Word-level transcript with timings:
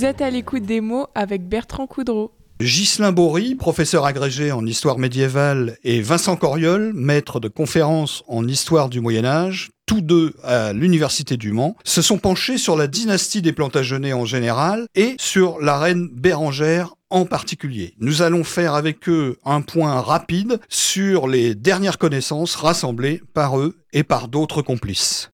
Vous 0.00 0.06
êtes 0.06 0.22
à 0.22 0.30
l'écoute 0.30 0.62
des 0.62 0.80
mots 0.80 1.08
avec 1.14 1.46
Bertrand 1.46 1.86
Coudreau. 1.86 2.32
Ghislain 2.58 3.12
Bory, 3.12 3.54
professeur 3.54 4.06
agrégé 4.06 4.50
en 4.50 4.64
histoire 4.64 4.96
médiévale, 4.96 5.76
et 5.84 6.00
Vincent 6.00 6.36
Coriol, 6.36 6.92
maître 6.94 7.38
de 7.38 7.48
conférences 7.48 8.24
en 8.26 8.48
histoire 8.48 8.88
du 8.88 9.02
Moyen 9.02 9.26
Âge, 9.26 9.72
tous 9.84 10.00
deux 10.00 10.32
à 10.42 10.72
l'Université 10.72 11.36
du 11.36 11.52
Mans, 11.52 11.76
se 11.84 12.00
sont 12.00 12.16
penchés 12.16 12.56
sur 12.56 12.78
la 12.78 12.86
dynastie 12.86 13.42
des 13.42 13.52
Plantagenets 13.52 14.14
en 14.14 14.24
général 14.24 14.86
et 14.94 15.16
sur 15.18 15.60
la 15.60 15.78
reine 15.78 16.08
Bérangère 16.10 16.94
en 17.10 17.26
particulier. 17.26 17.92
Nous 17.98 18.22
allons 18.22 18.42
faire 18.42 18.72
avec 18.72 19.06
eux 19.06 19.36
un 19.44 19.60
point 19.60 20.00
rapide 20.00 20.60
sur 20.70 21.28
les 21.28 21.54
dernières 21.54 21.98
connaissances 21.98 22.54
rassemblées 22.54 23.20
par 23.34 23.58
eux 23.58 23.76
et 23.92 24.02
par 24.02 24.28
d'autres 24.28 24.62
complices. 24.62 25.28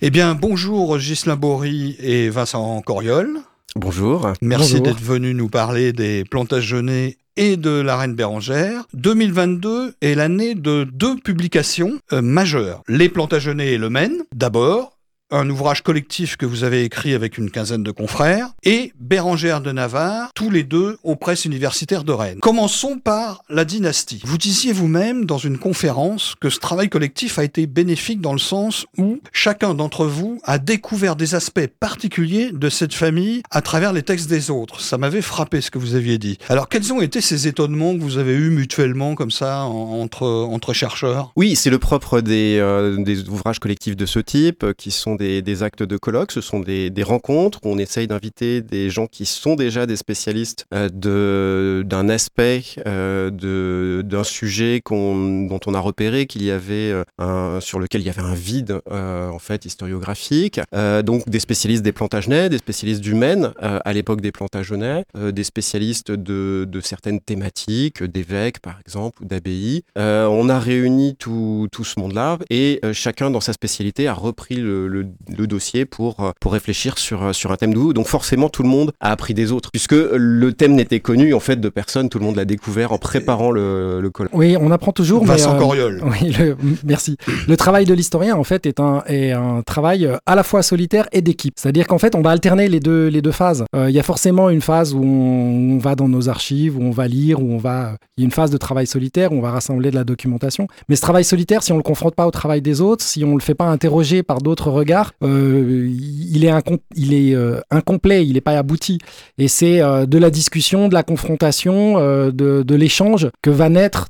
Eh 0.00 0.10
bien, 0.10 0.34
bonjour 0.34 0.98
Ghislain 0.98 1.36
Bory 1.36 1.96
et 2.00 2.30
Vincent 2.30 2.80
Coriol. 2.82 3.40
Bonjour. 3.74 4.32
Merci 4.42 4.80
d'être 4.80 5.00
venu 5.00 5.32
nous 5.34 5.48
parler 5.48 5.92
des 5.92 6.24
Plantagenets 6.24 7.16
et 7.36 7.56
de 7.56 7.70
la 7.70 7.96
Reine 7.96 8.14
Bérangère. 8.14 8.84
2022 8.94 9.94
est 10.02 10.14
l'année 10.14 10.54
de 10.54 10.84
deux 10.84 11.16
publications 11.16 11.98
euh, 12.12 12.20
majeures. 12.20 12.82
Les 12.88 13.08
Plantagenets 13.08 13.72
et 13.72 13.78
le 13.78 13.88
Maine, 13.88 14.22
d'abord, 14.34 14.91
un 15.32 15.48
ouvrage 15.48 15.82
collectif 15.82 16.36
que 16.36 16.46
vous 16.46 16.62
avez 16.62 16.84
écrit 16.84 17.14
avec 17.14 17.38
une 17.38 17.50
quinzaine 17.50 17.82
de 17.82 17.90
confrères, 17.90 18.50
et 18.64 18.92
Bérangère 19.00 19.62
de 19.62 19.72
Navarre, 19.72 20.30
tous 20.34 20.50
les 20.50 20.62
deux 20.62 20.98
aux 21.02 21.16
presses 21.16 21.46
universitaires 21.46 22.04
de 22.04 22.12
Rennes. 22.12 22.38
Commençons 22.40 22.98
par 22.98 23.42
la 23.48 23.64
dynastie. 23.64 24.20
Vous 24.24 24.36
disiez 24.36 24.72
vous-même 24.72 25.24
dans 25.24 25.38
une 25.38 25.58
conférence 25.58 26.34
que 26.40 26.50
ce 26.50 26.60
travail 26.60 26.90
collectif 26.90 27.38
a 27.38 27.44
été 27.44 27.66
bénéfique 27.66 28.20
dans 28.20 28.34
le 28.34 28.38
sens 28.38 28.86
où 28.98 29.20
chacun 29.32 29.74
d'entre 29.74 30.04
vous 30.04 30.40
a 30.44 30.58
découvert 30.58 31.16
des 31.16 31.34
aspects 31.34 31.66
particuliers 31.80 32.50
de 32.52 32.68
cette 32.68 32.94
famille 32.94 33.42
à 33.50 33.62
travers 33.62 33.94
les 33.94 34.02
textes 34.02 34.28
des 34.28 34.50
autres. 34.50 34.80
Ça 34.80 34.98
m'avait 34.98 35.22
frappé 35.22 35.62
ce 35.62 35.70
que 35.70 35.78
vous 35.78 35.94
aviez 35.94 36.18
dit. 36.18 36.38
Alors 36.50 36.68
quels 36.68 36.92
ont 36.92 37.00
été 37.00 37.22
ces 37.22 37.48
étonnements 37.48 37.96
que 37.96 38.02
vous 38.02 38.18
avez 38.18 38.34
eus 38.34 38.50
mutuellement 38.50 39.14
comme 39.14 39.30
ça 39.30 39.62
entre, 39.62 40.72
chercheurs? 40.74 41.32
Oui, 41.36 41.56
c'est 41.56 41.70
le 41.70 41.78
propre 41.78 42.20
des, 42.20 42.58
euh, 42.58 43.02
des 43.02 43.28
ouvrages 43.28 43.58
collectifs 43.58 43.96
de 43.96 44.06
ce 44.06 44.18
type 44.18 44.66
qui 44.76 44.90
sont 44.90 45.14
actes 45.62 45.82
de 45.82 45.96
colloque, 45.96 46.32
ce 46.32 46.40
sont 46.40 46.60
des, 46.60 46.90
rencontres 47.02 47.58
où 47.64 47.68
on 47.68 47.78
essaye 47.78 48.06
d'inviter 48.06 48.60
des 48.60 48.88
gens 48.88 49.06
qui 49.06 49.26
sont 49.26 49.56
déjà 49.56 49.86
des 49.86 49.96
spécialistes 49.96 50.66
euh, 50.72 51.82
d'un 51.82 52.08
aspect, 52.08 52.62
euh, 52.86 54.02
d'un 54.02 54.24
sujet 54.24 54.80
dont 54.88 55.60
on 55.66 55.74
a 55.74 55.80
repéré 55.80 56.26
qu'il 56.26 56.44
y 56.44 56.50
avait 56.50 56.92
euh, 56.92 57.04
un, 57.18 57.58
sur 57.60 57.80
lequel 57.80 58.02
il 58.02 58.06
y 58.06 58.10
avait 58.10 58.22
un 58.22 58.34
vide 58.34 58.80
en 58.90 59.38
fait 59.38 59.64
historiographique. 59.64 60.60
donc 61.04 61.28
des 61.28 61.40
spécialistes 61.40 61.82
des 61.82 61.92
plantagenets, 61.92 62.48
des 62.48 62.58
spécialistes 62.58 63.00
du 63.00 63.14
Maine 63.14 63.52
à 63.58 63.92
l'époque 63.92 64.20
des 64.20 64.32
plantagenets, 64.32 65.04
des 65.14 65.44
spécialistes 65.44 66.10
de, 66.10 66.80
certaines 66.82 67.20
thématiques, 67.20 68.02
d'évêques 68.02 68.60
par 68.60 68.78
exemple 68.80 69.22
ou 69.22 69.26
d'abbayes. 69.26 69.82
on 69.96 70.48
a 70.48 70.58
réuni 70.58 71.16
tout, 71.16 71.68
tout 71.72 71.84
ce 71.84 71.98
monde-là 72.00 72.38
et 72.50 72.80
chacun 72.92 73.30
dans 73.30 73.40
sa 73.40 73.52
spécialité 73.52 74.08
a 74.08 74.14
repris 74.14 74.56
le, 74.56 74.88
le, 74.88 75.06
le 75.36 75.46
dossier 75.46 75.84
pour, 75.84 76.20
euh, 76.20 76.30
pour 76.40 76.52
réfléchir 76.52 76.98
sur, 76.98 77.22
euh, 77.22 77.32
sur 77.32 77.52
un 77.52 77.56
thème 77.56 77.72
nouveau. 77.72 77.92
Donc 77.92 78.06
forcément, 78.06 78.48
tout 78.48 78.62
le 78.62 78.68
monde 78.68 78.92
a 79.00 79.10
appris 79.10 79.34
des 79.34 79.52
autres, 79.52 79.70
puisque 79.70 79.92
le 79.94 80.52
thème 80.52 80.74
n'était 80.74 81.00
connu 81.00 81.34
en 81.34 81.40
fait 81.40 81.60
de 81.60 81.68
personne, 81.68 82.08
tout 82.08 82.18
le 82.18 82.24
monde 82.24 82.36
l'a 82.36 82.44
découvert 82.44 82.92
en 82.92 82.98
préparant 82.98 83.50
le, 83.50 84.00
le 84.00 84.10
colloque. 84.10 84.32
Oui, 84.34 84.56
on 84.60 84.70
apprend 84.70 84.92
toujours. 84.92 85.24
Vincent 85.24 85.58
mais, 85.58 85.78
euh, 85.78 86.54
Oui, 86.60 86.78
merci. 86.84 87.16
Le 87.48 87.56
travail 87.56 87.84
de 87.84 87.94
l'historien 87.94 88.36
en 88.36 88.44
fait 88.44 88.66
est 88.66 88.80
un, 88.80 89.02
est 89.06 89.32
un 89.32 89.62
travail 89.62 90.08
à 90.26 90.34
la 90.34 90.42
fois 90.42 90.62
solitaire 90.62 91.08
et 91.12 91.22
d'équipe. 91.22 91.54
C'est-à-dire 91.56 91.86
qu'en 91.86 91.98
fait, 91.98 92.14
on 92.14 92.22
va 92.22 92.30
alterner 92.30 92.68
les 92.68 92.80
deux, 92.80 93.08
les 93.08 93.22
deux 93.22 93.32
phases. 93.32 93.64
Il 93.74 93.90
y 93.90 93.98
a 93.98 94.02
forcément 94.02 94.50
une 94.50 94.60
phase 94.60 94.94
où 94.94 95.02
on, 95.02 95.78
va 95.78 95.94
dans 95.94 96.08
nos 96.08 96.28
archives, 96.28 96.76
où 96.76 96.82
on 96.82 96.90
va 96.90 97.08
lire, 97.08 97.42
où 97.42 97.52
on 97.52 97.58
va. 97.58 97.96
Il 98.16 98.22
y 98.22 98.24
a 98.24 98.26
une 98.26 98.32
phase 98.32 98.50
de 98.50 98.56
travail 98.56 98.86
solitaire 98.86 99.32
où 99.32 99.36
on 99.36 99.40
va 99.40 99.50
rassembler 99.50 99.90
de 99.90 99.96
la 99.96 100.04
documentation. 100.04 100.66
Mais 100.88 100.96
ce 100.96 101.00
travail 101.00 101.24
solitaire, 101.24 101.62
si 101.62 101.72
on 101.72 101.76
le 101.76 101.82
confronte 101.82 102.14
pas 102.14 102.26
au 102.26 102.30
travail 102.30 102.62
des 102.62 102.80
autres, 102.80 103.04
si 103.04 103.24
on 103.24 103.34
le 103.34 103.40
fait 103.42 103.54
pas 103.54 103.66
interroger 103.66 104.22
par 104.22 104.40
d'autres 104.40 104.70
regards, 104.70 104.91
euh, 105.22 105.88
il 105.90 106.44
est, 106.44 106.52
il 106.94 107.14
est 107.14 107.34
euh, 107.34 107.60
incomplet, 107.70 108.26
il 108.26 108.34
n'est 108.34 108.40
pas 108.40 108.58
abouti. 108.58 108.98
Et 109.38 109.48
c'est 109.48 109.80
euh, 109.80 110.06
de 110.06 110.18
la 110.18 110.30
discussion, 110.30 110.88
de 110.88 110.94
la 110.94 111.02
confrontation, 111.02 111.96
de, 112.30 112.74
l'échange 112.74 113.28
que, 113.42 113.50
vont 113.50 113.70
naître 113.70 114.08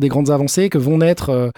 des 0.00 0.08
grandes 0.08 0.30
avancées, 0.30 0.68
que 0.68 0.78
vont 0.78 0.98
naître 0.98 1.52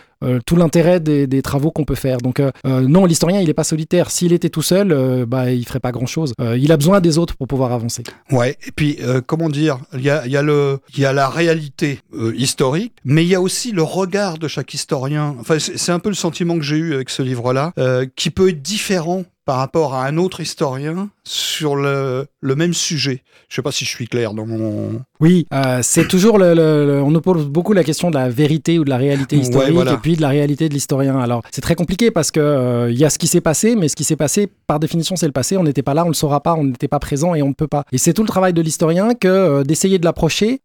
tout 0.47 0.57
l'intérêt 0.57 1.01
des, 1.01 1.43
travaux 1.43 1.71
qu'on 1.71 1.85
peut 1.85 1.95
faire. 1.95 2.19
Donc 2.19 2.43
non, 2.65 3.05
l'historien, 3.05 3.41
il 3.41 3.47
n'est 3.47 3.55
pas 3.55 3.65
solitaire. 3.65 4.11
S'il 4.11 4.33
était 4.33 4.49
tout 4.49 4.63
seul, 4.63 5.27
bah, 5.27 5.51
il 5.51 5.65
ferait 5.67 5.81
pas 5.81 5.93
grand-chose. 5.93 6.35
il 6.57 6.73
a 6.73 6.77
besoin 6.77 7.01
des 7.01 7.19
autres 7.19 7.37
pour 7.37 7.47
pouvoir 7.47 7.73
avancer. 7.73 8.03
Ouais, 8.31 8.57
et 8.67 8.73
puis, 8.75 8.99
comment 9.27 9.49
dire, 9.49 9.79
il 9.95 10.03
y 10.03 10.11
a 10.11 11.13
la 11.13 11.29
réalité 11.29 12.01
historique, 12.37 12.95
mais 13.05 13.25
il 13.25 13.29
y 13.29 13.35
a 13.35 13.41
aussi 13.41 13.73
le 13.73 13.83
regard 13.83 14.39
de 14.39 14.49
chaque 14.49 14.75
historien. 14.75 15.37
Enfin, 15.39 15.59
c'est 15.59 15.93
un 15.93 16.01
peu 16.01 16.09
le 16.09 16.15
sentiment 16.15 16.59
que 16.59 16.65
j'ai 16.65 16.77
eu 16.77 16.95
avec 16.95 17.11
ce 17.11 17.23
livre-là, 17.23 17.73
qui 18.17 18.28
peut 18.31 18.51
être 18.51 18.63
différent 18.63 19.25
par 19.49 19.57
rapport 19.57 19.95
à 19.95 20.05
un 20.05 20.19
autre 20.19 20.41
historien 20.41 21.09
sur 21.25 21.75
le, 21.75 22.27
le 22.43 22.55
même 22.55 22.75
sujet. 22.75 23.23
Je 23.49 23.55
ne 23.55 23.57
sais 23.57 23.63
pas 23.63 23.73
si 23.73 23.87
je 23.87 23.91
suis 23.91 24.07
clair 24.07 24.35
dans 24.35 24.45
mon... 24.45 25.01
Oui, 25.21 25.47
euh, 25.55 25.81
c'est 25.83 26.07
toujours 26.07 26.37
le, 26.39 27.01
On 27.03 27.11
nous 27.11 27.23
pose 27.23 27.47
beaucoup 27.47 27.73
la 27.73 27.83
question 27.83 28.11
de 28.11 28.15
la 28.15 28.29
vérité 28.29 28.79
ou 28.79 28.85
de 28.85 28.91
la 28.91 28.99
réalité 28.99 29.37
historique 29.37 29.89
et 29.91 29.97
puis 30.03 30.17
de 30.17 30.21
la 30.21 30.29
réalité 30.29 30.69
de 30.69 30.75
l'historien. 30.75 31.19
Alors, 31.19 31.43
c'est 31.51 31.63
très 31.63 31.75
compliqué 31.75 32.11
parce 32.11 32.31
que 32.31 32.41
euh, 32.41 32.93
y 32.93 33.07
a 33.07 33.11
ce 33.11 33.19
qui 33.19 33.27
s'est 33.27 33.41
passé, 33.41 33.75
mais 33.75 33.89
ce 33.89 33.97
qui 33.97 34.05
s'est 34.05 34.17
passé, 34.17 34.51
par 34.67 34.79
définition, 34.79 35.17
c'est 35.17 35.27
le 35.27 35.33
passé. 35.33 35.57
On 35.57 35.65
n'était 35.65 35.83
pas 35.83 35.95
là, 35.95 36.03
on 36.03 36.09
ne 36.09 36.11
le 36.11 36.15
saura 36.15 36.43
pas, 36.43 36.55
on 36.55 36.65
n'était 36.65 36.87
pas 36.87 36.99
présent 36.99 37.35
et 37.35 37.41
on 37.41 37.49
ne 37.49 37.55
peut 37.55 37.67
pas. 37.67 37.85
Et 37.91 37.97
c'est 37.97 38.13
tout 38.13 38.23
le 38.23 38.29
travail 38.29 38.53
de 38.53 38.61
l'historien 38.61 39.15
que 39.15 39.29
euh, 39.29 39.65
d'essayer 39.65 39.99
de 39.99 40.05
l'approcher 40.05 40.61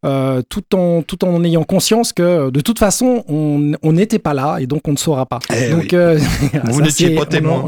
tout, 0.50 0.76
en, 0.76 1.04
tout 1.04 1.24
en 1.24 1.42
ayant 1.46 1.64
conscience 1.64 2.12
que 2.12 2.50
de 2.50 2.60
toute 2.60 2.80
façon, 2.80 3.24
on 3.30 3.92
n'était 3.94 4.20
pas 4.20 4.34
là 4.34 4.58
et 4.60 4.68
donc 4.68 4.86
on 4.90 4.92
ne 4.92 4.98
saura 4.98 5.26
pas. 5.26 5.40
Eh 5.56 5.70
donc, 5.70 5.96
Vous 6.66 6.82
n'étiez 6.82 7.16
pas 7.16 7.26
témoin. 7.26 7.66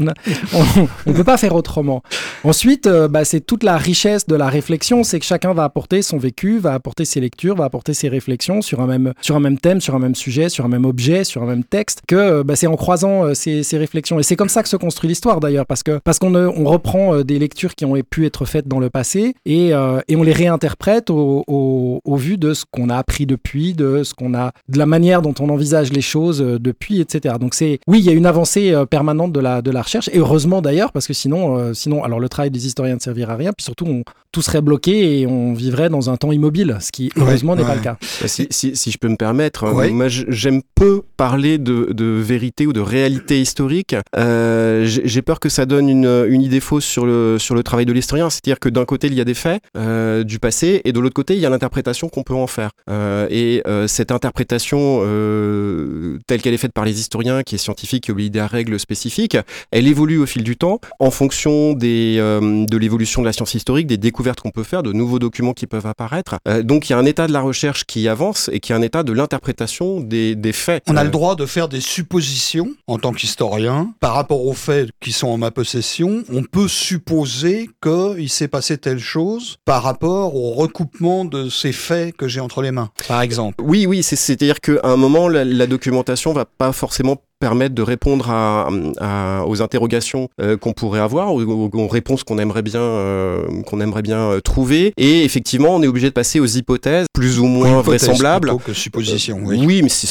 On 1.05 1.05
ne 1.06 1.12
peut 1.12 1.24
pas 1.24 1.36
faire 1.36 1.54
autrement. 1.54 2.02
Ensuite, 2.44 2.88
bah, 2.88 3.24
c'est 3.24 3.40
toute 3.40 3.62
la 3.62 3.76
richesse 3.76 4.26
de 4.26 4.36
la 4.36 4.48
réflexion, 4.48 5.04
c'est 5.04 5.18
que 5.18 5.24
chacun 5.24 5.54
va 5.54 5.64
apporter 5.64 6.02
son 6.02 6.18
vécu, 6.18 6.58
va 6.58 6.74
apporter 6.74 7.04
ses 7.04 7.20
lectures, 7.20 7.56
va 7.56 7.64
apporter 7.64 7.94
ses 7.94 8.08
réflexions 8.08 8.62
sur 8.62 8.80
un 8.80 8.86
même, 8.86 9.12
sur 9.20 9.36
un 9.36 9.40
même 9.40 9.58
thème, 9.58 9.80
sur 9.80 9.94
un 9.94 9.98
même 9.98 10.14
sujet, 10.14 10.48
sur 10.48 10.64
un 10.64 10.68
même 10.68 10.84
objet, 10.84 11.24
sur 11.24 11.42
un 11.42 11.46
même 11.46 11.64
texte, 11.64 12.02
que 12.06 12.42
bah, 12.42 12.56
c'est 12.56 12.66
en 12.66 12.76
croisant 12.76 13.24
euh, 13.24 13.34
ces, 13.34 13.62
ces, 13.62 13.78
réflexions. 13.78 14.18
Et 14.18 14.22
c'est 14.22 14.36
comme 14.36 14.48
ça 14.48 14.62
que 14.62 14.68
se 14.68 14.76
construit 14.76 15.08
l'histoire 15.08 15.40
d'ailleurs, 15.40 15.66
parce 15.66 15.82
que 15.82 15.98
parce 15.98 16.18
qu'on 16.18 16.34
on 16.34 16.64
reprend 16.64 17.14
euh, 17.14 17.24
des 17.24 17.38
lectures 17.38 17.74
qui 17.74 17.84
ont 17.84 17.94
pu 18.08 18.26
être 18.26 18.44
faites 18.44 18.68
dans 18.68 18.80
le 18.80 18.90
passé 18.90 19.34
et, 19.44 19.74
euh, 19.74 20.00
et 20.08 20.16
on 20.16 20.22
les 20.22 20.32
réinterprète 20.32 21.10
au, 21.10 21.44
au, 21.46 22.00
au 22.04 22.16
vu 22.16 22.38
de 22.38 22.54
ce 22.54 22.64
qu'on 22.70 22.88
a 22.88 22.96
appris 22.96 23.26
depuis, 23.26 23.74
de 23.74 24.02
ce 24.02 24.14
qu'on 24.14 24.34
a, 24.34 24.52
de 24.68 24.78
la 24.78 24.86
manière 24.86 25.22
dont 25.22 25.34
on 25.40 25.48
envisage 25.48 25.92
les 25.92 26.00
choses 26.00 26.38
depuis, 26.38 27.00
etc. 27.00 27.36
Donc 27.40 27.54
c'est, 27.54 27.80
oui, 27.86 27.98
il 27.98 28.04
y 28.04 28.08
a 28.08 28.12
une 28.12 28.26
avancée 28.26 28.74
permanente 28.90 29.32
de 29.32 29.40
la, 29.40 29.62
de 29.62 29.70
la 29.70 29.82
recherche 29.82 30.08
et 30.12 30.18
heureusement 30.18 30.62
d'ailleurs, 30.62 30.92
parce 30.96 31.06
que 31.06 31.12
sinon, 31.12 31.74
sinon, 31.74 32.02
alors 32.02 32.20
le 32.20 32.28
travail 32.30 32.50
des 32.50 32.66
historiens 32.66 32.94
ne 32.94 33.00
servira 33.00 33.34
à 33.34 33.36
rien, 33.36 33.52
puis 33.52 33.64
surtout 33.64 33.84
on, 33.86 34.02
tout 34.36 34.42
serait 34.42 34.60
bloqué 34.60 35.20
et 35.20 35.26
on 35.26 35.54
vivrait 35.54 35.88
dans 35.88 36.10
un 36.10 36.18
temps 36.18 36.30
immobile, 36.30 36.76
ce 36.80 36.92
qui 36.92 37.10
heureusement 37.16 37.56
n'est 37.56 37.64
pas 37.64 37.74
le 37.74 37.80
cas. 37.80 37.96
Bah, 38.20 38.28
si, 38.28 38.46
si, 38.50 38.76
si, 38.76 38.90
je 38.90 38.98
peux 38.98 39.08
me 39.08 39.16
permettre, 39.16 39.64
hein, 39.64 39.88
moi 39.92 40.08
j'aime 40.08 40.60
peu 40.74 41.00
parler 41.16 41.56
de, 41.56 41.88
de, 41.92 42.04
vérité 42.04 42.66
ou 42.66 42.74
de 42.74 42.80
réalité 42.80 43.40
historique. 43.40 43.96
Euh, 44.14 44.84
J'ai 44.84 45.22
peur 45.22 45.40
que 45.40 45.48
ça 45.48 45.64
donne 45.64 45.88
une, 45.88 46.26
une, 46.28 46.42
idée 46.42 46.60
fausse 46.60 46.84
sur 46.84 47.06
le, 47.06 47.38
sur 47.38 47.54
le 47.54 47.62
travail 47.62 47.86
de 47.86 47.94
l'historien, 47.94 48.28
c'est-à-dire 48.28 48.60
que 48.60 48.68
d'un 48.68 48.84
côté 48.84 49.06
il 49.06 49.14
y 49.14 49.22
a 49.22 49.24
des 49.24 49.32
faits 49.32 49.62
euh, 49.76 50.22
du 50.22 50.38
passé 50.38 50.82
et 50.84 50.92
de 50.92 51.00
l'autre 51.00 51.14
côté 51.14 51.34
il 51.34 51.40
y 51.40 51.46
a 51.46 51.50
l'interprétation 51.50 52.10
qu'on 52.10 52.22
peut 52.22 52.34
en 52.34 52.46
faire. 52.46 52.72
Euh, 52.90 53.26
et 53.30 53.62
euh, 53.66 53.86
cette 53.86 54.10
interprétation 54.10 55.00
euh, 55.02 56.18
telle 56.26 56.42
qu'elle 56.42 56.54
est 56.54 56.58
faite 56.58 56.74
par 56.74 56.84
les 56.84 57.00
historiens, 57.00 57.42
qui 57.42 57.54
est 57.54 57.58
scientifique, 57.58 58.04
qui 58.04 58.10
obéit 58.10 58.36
à 58.36 58.40
des 58.40 58.46
règles 58.46 58.78
spécifiques, 58.78 59.38
elle 59.70 59.88
évolue 59.88 60.18
au 60.18 60.26
fil 60.26 60.42
du 60.42 60.58
temps 60.58 60.75
en 60.98 61.10
fonction 61.10 61.72
des, 61.72 62.16
euh, 62.18 62.66
de 62.66 62.76
l'évolution 62.76 63.22
de 63.22 63.26
la 63.26 63.32
science 63.32 63.54
historique, 63.54 63.86
des 63.86 63.96
découvertes 63.96 64.40
qu'on 64.40 64.50
peut 64.50 64.62
faire, 64.62 64.82
de 64.82 64.92
nouveaux 64.92 65.18
documents 65.18 65.52
qui 65.52 65.66
peuvent 65.66 65.86
apparaître. 65.86 66.36
Euh, 66.48 66.62
donc 66.62 66.88
il 66.88 66.92
y 66.92 66.94
a 66.94 66.98
un 66.98 67.04
état 67.04 67.26
de 67.26 67.32
la 67.32 67.40
recherche 67.40 67.84
qui 67.84 68.08
avance 68.08 68.50
et 68.52 68.60
qui 68.60 68.72
est 68.72 68.74
un 68.74 68.82
état 68.82 69.02
de 69.02 69.12
l'interprétation 69.12 70.00
des, 70.00 70.34
des, 70.34 70.52
faits. 70.52 70.82
On 70.88 70.96
a 70.96 71.02
le 71.02 71.08
euh, 71.08 71.12
droit 71.12 71.36
de 71.36 71.46
faire 71.46 71.68
des 71.68 71.80
suppositions 71.80 72.68
en 72.86 72.98
tant 72.98 73.12
qu'historien 73.12 73.92
par 74.00 74.14
rapport 74.14 74.44
aux 74.44 74.54
faits 74.54 74.90
qui 75.00 75.12
sont 75.12 75.28
en 75.28 75.38
ma 75.38 75.50
possession. 75.50 76.22
On 76.32 76.42
peut 76.42 76.68
supposer 76.68 77.68
qu'il 77.82 78.30
s'est 78.30 78.48
passé 78.48 78.78
telle 78.78 78.98
chose 78.98 79.56
par 79.64 79.82
rapport 79.82 80.34
au 80.34 80.52
recoupement 80.52 81.24
de 81.24 81.48
ces 81.48 81.72
faits 81.72 82.16
que 82.16 82.28
j'ai 82.28 82.40
entre 82.40 82.62
les 82.62 82.70
mains, 82.70 82.90
par 83.08 83.22
exemple. 83.22 83.62
Oui, 83.62 83.86
oui, 83.86 84.02
c'est-à-dire 84.02 84.60
qu'à 84.60 84.80
un 84.84 84.96
moment, 84.96 85.28
la, 85.28 85.44
la, 85.44 85.66
documentation 85.66 86.32
va 86.32 86.44
pas 86.44 86.72
forcément 86.72 87.16
permettent 87.38 87.74
de 87.74 87.82
répondre 87.82 88.30
à, 88.30 88.68
à- 88.98 89.44
aux 89.46 89.62
interrogations 89.62 90.28
euh, 90.40 90.56
qu'on 90.56 90.72
pourrait 90.72 91.00
avoir, 91.00 91.34
aux, 91.34 91.42
aux- 91.42 91.86
réponses 91.88 92.24
qu'on 92.24 92.38
aimerait 92.38 92.62
bien, 92.62 92.80
euh, 92.80 93.42
qu'on 93.66 93.80
aimerait 93.80 94.02
bien 94.02 94.18
euh, 94.18 94.40
trouver. 94.40 94.92
Et 94.96 95.24
effectivement, 95.24 95.74
on 95.76 95.82
est 95.82 95.86
obligé 95.86 96.08
de 96.08 96.12
passer 96.14 96.40
aux 96.40 96.46
hypothèses 96.46 97.06
plus 97.12 97.38
ou 97.38 97.46
moins 97.46 97.80
vraisemblables. 97.80 98.48
plutôt 98.48 98.62
que 98.64 98.72
supposition, 98.72 99.40
oui. 99.44 99.62
Oui, 99.64 99.82
mais 99.82 99.88
c'est- 99.88 100.06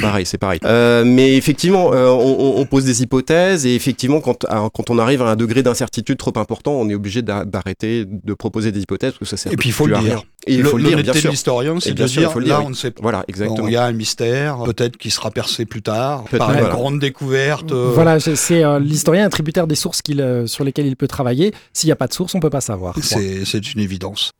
pareil, 0.00 0.26
c'est 0.26 0.38
pareil. 0.38 0.60
Mais 0.64 1.36
effectivement, 1.36 1.90
on, 1.92 2.66
pose 2.66 2.84
des 2.84 3.02
hypothèses 3.02 3.64
et 3.66 3.74
effectivement, 3.74 4.20
quand, 4.20 4.44
à- 4.48 4.68
quand 4.72 4.90
on 4.90 4.98
arrive 4.98 5.22
à 5.22 5.30
un 5.30 5.36
degré 5.36 5.62
d'incertitude 5.62 6.18
trop 6.18 6.32
important, 6.36 6.72
on 6.72 6.88
est 6.88 6.94
obligé 6.94 7.22
d'a- 7.22 7.44
d'arrêter 7.44 8.04
de 8.06 8.34
proposer 8.34 8.72
des 8.72 8.80
hypothèses 8.80 9.12
parce 9.12 9.18
que 9.20 9.24
ça 9.24 9.36
sert 9.36 9.52
Et 9.52 9.56
puis, 9.56 9.68
il 9.68 9.72
faut 9.72 9.86
le 9.86 9.94
dire. 9.96 10.02
rien. 10.04 10.22
Et 10.48 10.54
il 10.54 10.64
faut 10.64 10.78
le 10.78 10.84
dire, 10.84 11.02
bien 11.02 11.12
sûr. 11.12 11.30
l'historien, 11.30 11.74
c'est 11.80 11.90
de 11.90 11.94
bien 11.94 12.06
sûr, 12.06 12.32
il 12.36 12.44
dire, 12.44 12.58
là, 12.58 12.62
on 12.64 12.70
ne 12.70 12.74
sait 12.74 12.92
pas. 12.92 13.02
Voilà, 13.02 13.18
Bon, 13.18 13.24
exactement. 13.28 13.66
Il 13.66 13.72
y 13.72 13.76
a 13.76 13.84
un 13.84 13.92
mystère, 13.92 14.58
peut-être 14.64 14.96
qui 14.96 15.10
sera 15.10 15.30
percé 15.32 15.64
plus 15.66 15.82
tard, 15.82 16.22
Peut-être, 16.24 16.38
par 16.38 16.52
une 16.52 16.60
voilà. 16.60 16.74
grande 16.74 17.00
découverte. 17.00 17.72
euh, 17.72 17.90
Voilà, 17.94 18.20
c'est- 18.20 18.62
euh, 18.62 18.78
l'historien 18.78 19.26
est 19.26 19.30
tributaire 19.30 19.66
des 19.66 19.74
sources 19.74 20.02
qu'il, 20.02 20.20
euh, 20.20 20.46
sur 20.46 20.62
lesquelles 20.64 20.86
il 20.86 20.96
peut 20.96 21.08
travailler. 21.08 21.52
S'il 21.72 21.88
n'y 21.88 21.92
a 21.92 21.96
pas 21.96 22.06
de 22.06 22.12
source, 22.12 22.34
on 22.36 22.40
peut 22.40 22.50
pas 22.50 22.60
savoir. 22.60 22.94
C'est 23.02 23.72
une 23.74 23.80
évidence. 23.80 24.30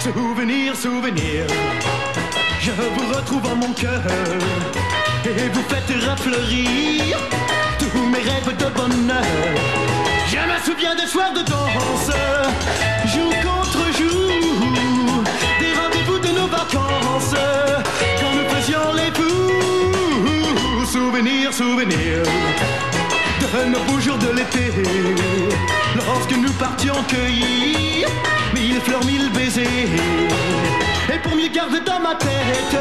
Souvenir, 0.00 0.76
souvenir, 0.76 1.46
je 2.60 2.70
vous 2.72 3.14
retrouve 3.14 3.46
en 3.46 3.56
mon 3.56 3.72
cœur 3.72 4.02
et 5.36 5.48
vous 5.48 5.62
faites 5.68 6.04
rafleurir 6.06 7.18
tous 7.78 7.98
mes 8.12 8.18
rêves 8.18 8.56
de 8.56 8.66
bonheur. 8.76 9.24
Je 10.28 10.36
me 10.36 10.58
souviens 10.64 10.94
des 10.94 11.06
soirs 11.06 11.32
de 11.32 11.42
danse, 11.42 12.10
jour 13.14 13.32
contre 13.42 13.84
jour, 13.98 15.24
des 15.60 15.72
rendez-vous 15.80 16.18
de 16.18 16.28
nos 16.38 16.46
vacances, 16.46 17.36
quand 18.20 18.32
nous 18.36 18.48
faisions 18.54 18.92
les 18.94 19.10
fous. 19.12 20.86
Souvenir, 20.86 21.52
souvenir 21.52 22.22
de 23.54 23.64
nos 23.70 23.80
beaux 23.84 24.00
jours 24.00 24.18
de 24.18 24.30
l'été, 24.36 24.72
lorsque 25.96 26.36
nous 26.36 26.52
partions 26.52 26.94
cueillir 27.08 28.08
mille 28.54 28.80
fleurs, 28.80 29.04
mille 29.04 29.30
baisers. 29.30 29.88
Et 31.12 31.18
pour 31.18 31.36
mieux 31.36 31.48
garder 31.48 31.80
dans 31.80 32.00
ma 32.00 32.14
tête 32.14 32.76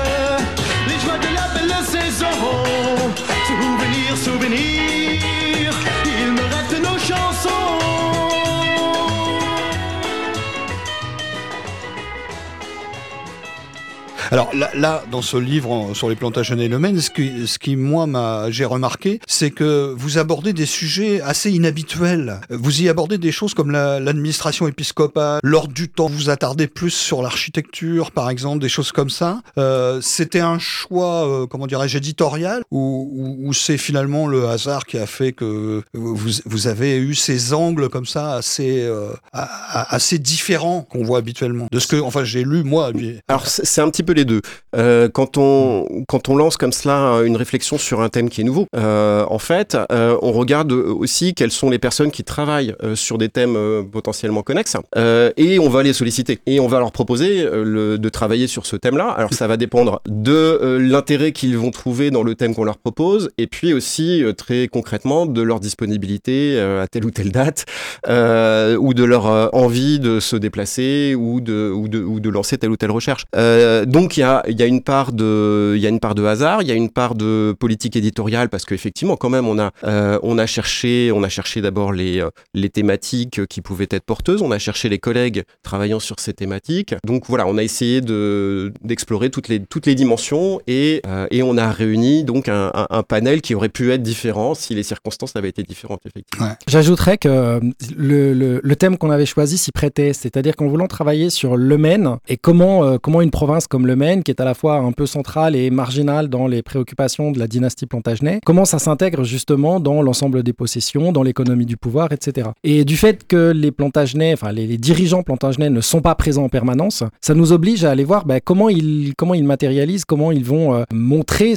Alors 14.33 14.49
là, 14.73 15.03
dans 15.11 15.21
ce 15.21 15.37
livre 15.37 15.91
sur 15.93 16.09
les 16.09 16.15
plantations 16.15 16.57
et 16.57 16.67
le 16.67 16.79
Maine, 16.79 16.99
ce 16.99 17.11
qui, 17.11 17.45
ce 17.45 17.59
qui 17.59 17.75
moi 17.75 18.07
j'ai 18.49 18.65
remarqué, 18.65 19.19
c'est 19.27 19.51
que 19.51 19.93
vous 19.95 20.17
abordez 20.17 20.53
des 20.53 20.65
sujets 20.65 21.21
assez 21.21 21.51
inhabituels. 21.51 22.41
Vous 22.49 22.81
y 22.81 22.89
abordez 22.89 23.19
des 23.19 23.31
choses 23.31 23.53
comme 23.53 23.69
la- 23.69 23.99
l'administration 23.99 24.67
épiscopale, 24.67 25.39
l'ordre 25.43 25.71
du 25.71 25.87
temps. 25.87 26.07
Vous 26.07 26.31
attardez 26.31 26.65
plus 26.65 26.89
sur 26.89 27.21
l'architecture, 27.21 28.09
par 28.09 28.31
exemple, 28.31 28.59
des 28.59 28.69
choses 28.69 28.91
comme 28.91 29.11
ça. 29.11 29.41
Euh, 29.59 30.01
c'était 30.01 30.39
un 30.39 30.57
choix, 30.57 31.27
euh, 31.29 31.45
comment 31.45 31.67
dirais-je, 31.67 31.99
éditorial, 31.99 32.63
ou, 32.71 33.51
c'est 33.53 33.77
finalement 33.77 34.25
le 34.25 34.47
hasard 34.47 34.87
qui 34.87 34.97
a 34.97 35.05
fait 35.05 35.33
que 35.33 35.83
vous, 35.93 36.67
avez 36.67 36.97
eu 36.97 37.13
ces 37.13 37.53
angles 37.53 37.87
comme 37.87 38.07
ça 38.07 38.33
assez, 38.33 38.81
euh, 38.81 39.09
assez 39.31 40.17
différents 40.17 40.81
qu'on 40.81 41.03
voit 41.03 41.19
habituellement? 41.19 41.67
De 41.71 41.77
ce 41.77 41.85
que, 41.85 42.01
enfin, 42.01 42.23
j'ai 42.23 42.43
lu 42.43 42.63
moi. 42.63 42.91
Alors 43.27 43.45
c'est 43.45 43.81
un 43.81 43.91
petit 43.91 44.01
peu 44.01 44.13
les 44.13 44.22
deux. 44.25 44.41
Euh, 44.75 45.09
quand 45.09 45.37
on 45.37 46.35
lance 46.35 46.57
comme 46.57 46.71
cela 46.71 47.21
une 47.25 47.35
réflexion 47.35 47.77
sur 47.77 48.01
un 48.01 48.09
thème 48.09 48.29
qui 48.29 48.41
est 48.41 48.43
nouveau, 48.43 48.67
euh, 48.75 49.25
en 49.29 49.39
fait, 49.39 49.77
euh, 49.91 50.17
on 50.21 50.31
regarde 50.31 50.71
aussi 50.71 51.33
quelles 51.33 51.51
sont 51.51 51.69
les 51.69 51.79
personnes 51.79 52.11
qui 52.11 52.23
travaillent 52.23 52.75
sur 52.95 53.17
des 53.17 53.29
thèmes 53.29 53.57
potentiellement 53.91 54.41
connexes 54.41 54.77
et 54.95 55.59
on 55.59 55.69
va 55.69 55.83
les 55.83 55.93
solliciter 55.93 56.39
et 56.45 56.59
on 56.59 56.67
va 56.67 56.79
leur 56.79 56.91
proposer 56.91 57.43
de 57.43 58.09
travailler 58.09 58.47
sur 58.47 58.65
ce 58.65 58.75
thème-là. 58.75 59.09
Alors 59.09 59.33
ça 59.33 59.47
va 59.47 59.57
dépendre 59.57 60.01
de 60.07 60.77
l'intérêt 60.79 61.31
qu'ils 61.31 61.57
vont 61.57 61.71
trouver 61.71 62.11
dans 62.11 62.23
le 62.23 62.35
thème 62.35 62.55
qu'on 62.55 62.63
leur 62.63 62.77
propose 62.77 63.29
et 63.37 63.47
puis 63.47 63.73
aussi 63.73 64.23
très 64.37 64.67
concrètement 64.67 65.25
de 65.25 65.41
leur 65.41 65.59
disponibilité 65.59 66.59
à 66.59 66.87
telle 66.87 67.05
ou 67.05 67.11
telle 67.11 67.31
date 67.31 67.65
ou 68.07 68.93
de 68.93 69.03
leur 69.03 69.53
envie 69.55 69.99
de 69.99 70.19
se 70.19 70.35
déplacer 70.35 71.15
ou 71.15 71.41
de, 71.41 71.71
ou 71.71 71.87
de, 71.87 72.29
lancer 72.29 72.57
telle 72.57 72.71
ou 72.71 72.77
telle 72.77 72.91
recherche. 72.91 73.25
Euh, 73.35 73.85
il 74.17 74.21
y 74.21 74.23
a, 74.23 74.65
une 74.65 74.81
part 74.81 75.13
de, 75.13 76.25
hasard, 76.25 76.61
il 76.61 76.67
y 76.67 76.71
a 76.71 76.75
une 76.75 76.89
part 76.89 77.15
de 77.15 77.55
politique 77.59 77.95
éditoriale 77.95 78.49
parce 78.49 78.65
qu'effectivement 78.65 79.15
quand 79.15 79.29
même 79.29 79.47
on 79.47 79.59
a, 79.59 79.71
euh, 79.83 80.45
cherché, 80.45 81.11
cherché 81.29 81.61
d'abord 81.61 81.93
les, 81.93 82.19
euh, 82.19 82.29
les 82.53 82.69
thématiques 82.69 83.45
qui 83.47 83.61
pouvaient 83.61 83.87
être 83.89 84.03
porteuses, 84.03 84.41
on 84.41 84.51
a 84.51 84.59
cherché 84.59 84.89
les 84.89 84.99
collègues 84.99 85.43
travaillant 85.63 85.99
sur 85.99 86.19
ces 86.19 86.33
thématiques. 86.33 86.95
Donc 87.05 87.25
voilà, 87.27 87.47
on 87.47 87.57
a 87.57 87.63
essayé 87.63 88.01
de, 88.01 88.73
d'explorer 88.83 89.29
toutes 89.29 89.47
les, 89.47 89.95
dimensions 89.95 90.59
et, 90.67 91.01
euh, 91.07 91.27
et 91.31 91.43
on 91.43 91.57
a 91.57 91.71
réuni 91.71 92.23
donc 92.23 92.49
un, 92.49 92.71
panel 93.07 93.41
qui 93.41 93.53
aurait 93.53 93.69
pu 93.69 93.91
être 93.91 94.01
différent 94.01 94.53
si 94.55 94.75
les 94.75 94.83
circonstances 94.83 95.35
avaient 95.35 95.49
été 95.49 95.63
différentes 95.63 96.01
effectivement. 96.05 96.49
J'ajouterais 96.67 97.17
que 97.17 97.59
le, 97.95 98.75
thème 98.75 98.97
qu'on 98.97 99.11
avait 99.11 99.25
choisi 99.25 99.57
s'y 99.57 99.71
prêtait, 99.71 100.13
c'est-à-dire 100.13 100.55
qu'en 100.55 100.67
voulant 100.67 100.87
travailler 100.87 101.29
sur 101.29 101.57
le 101.57 101.77
Maine 101.77 102.17
et 102.27 102.37
comment, 102.37 102.97
comment 102.97 103.21
une 103.21 103.31
province 103.31 103.67
comme 103.67 103.87
le 103.87 103.95
Maine, 103.95 104.02
qui 104.03 104.31
est 104.31 104.41
à 104.41 104.45
la 104.45 104.53
fois 104.53 104.77
un 104.77 104.91
peu 104.91 105.05
centrale 105.05 105.55
et 105.55 105.69
marginale 105.69 106.27
dans 106.27 106.47
les 106.47 106.61
préoccupations 106.61 107.31
de 107.31 107.39
la 107.39 107.47
dynastie 107.47 107.85
Plantagenet, 107.85 108.39
comment 108.45 108.65
ça 108.65 108.79
s'intègre 108.79 109.23
justement 109.23 109.79
dans 109.79 110.01
l'ensemble 110.01 110.43
des 110.43 110.51
possessions, 110.51 111.11
dans 111.11 111.23
l'économie 111.23 111.65
du 111.65 111.77
pouvoir, 111.77 112.11
etc. 112.11 112.49
Et 112.63 112.83
du 112.83 112.97
fait 112.97 113.25
que 113.25 113.51
les 113.51 113.71
Plantagenets, 113.71 114.33
enfin 114.33 114.51
les, 114.51 114.77
dirigeants 114.77 115.23
Plantagenets 115.23 115.69
ne 115.69 115.81
sont 115.81 116.01
pas 116.01 116.15
présents 116.15 116.43
en 116.43 116.49
permanence, 116.49 117.03
ça 117.21 117.33
nous 117.33 117.53
oblige 117.53 117.85
à 117.85 117.91
aller 117.91 118.03
voir 118.03 118.25
ben, 118.25 118.39
comment, 118.43 118.67
ils, 118.67 119.13
comment 119.17 119.33
ils 119.33 119.45
matérialisent, 119.45 120.05
comment 120.05 120.31
ils 120.31 120.43
vont 120.43 120.75
euh, 120.75 120.83
montrer 120.91 121.53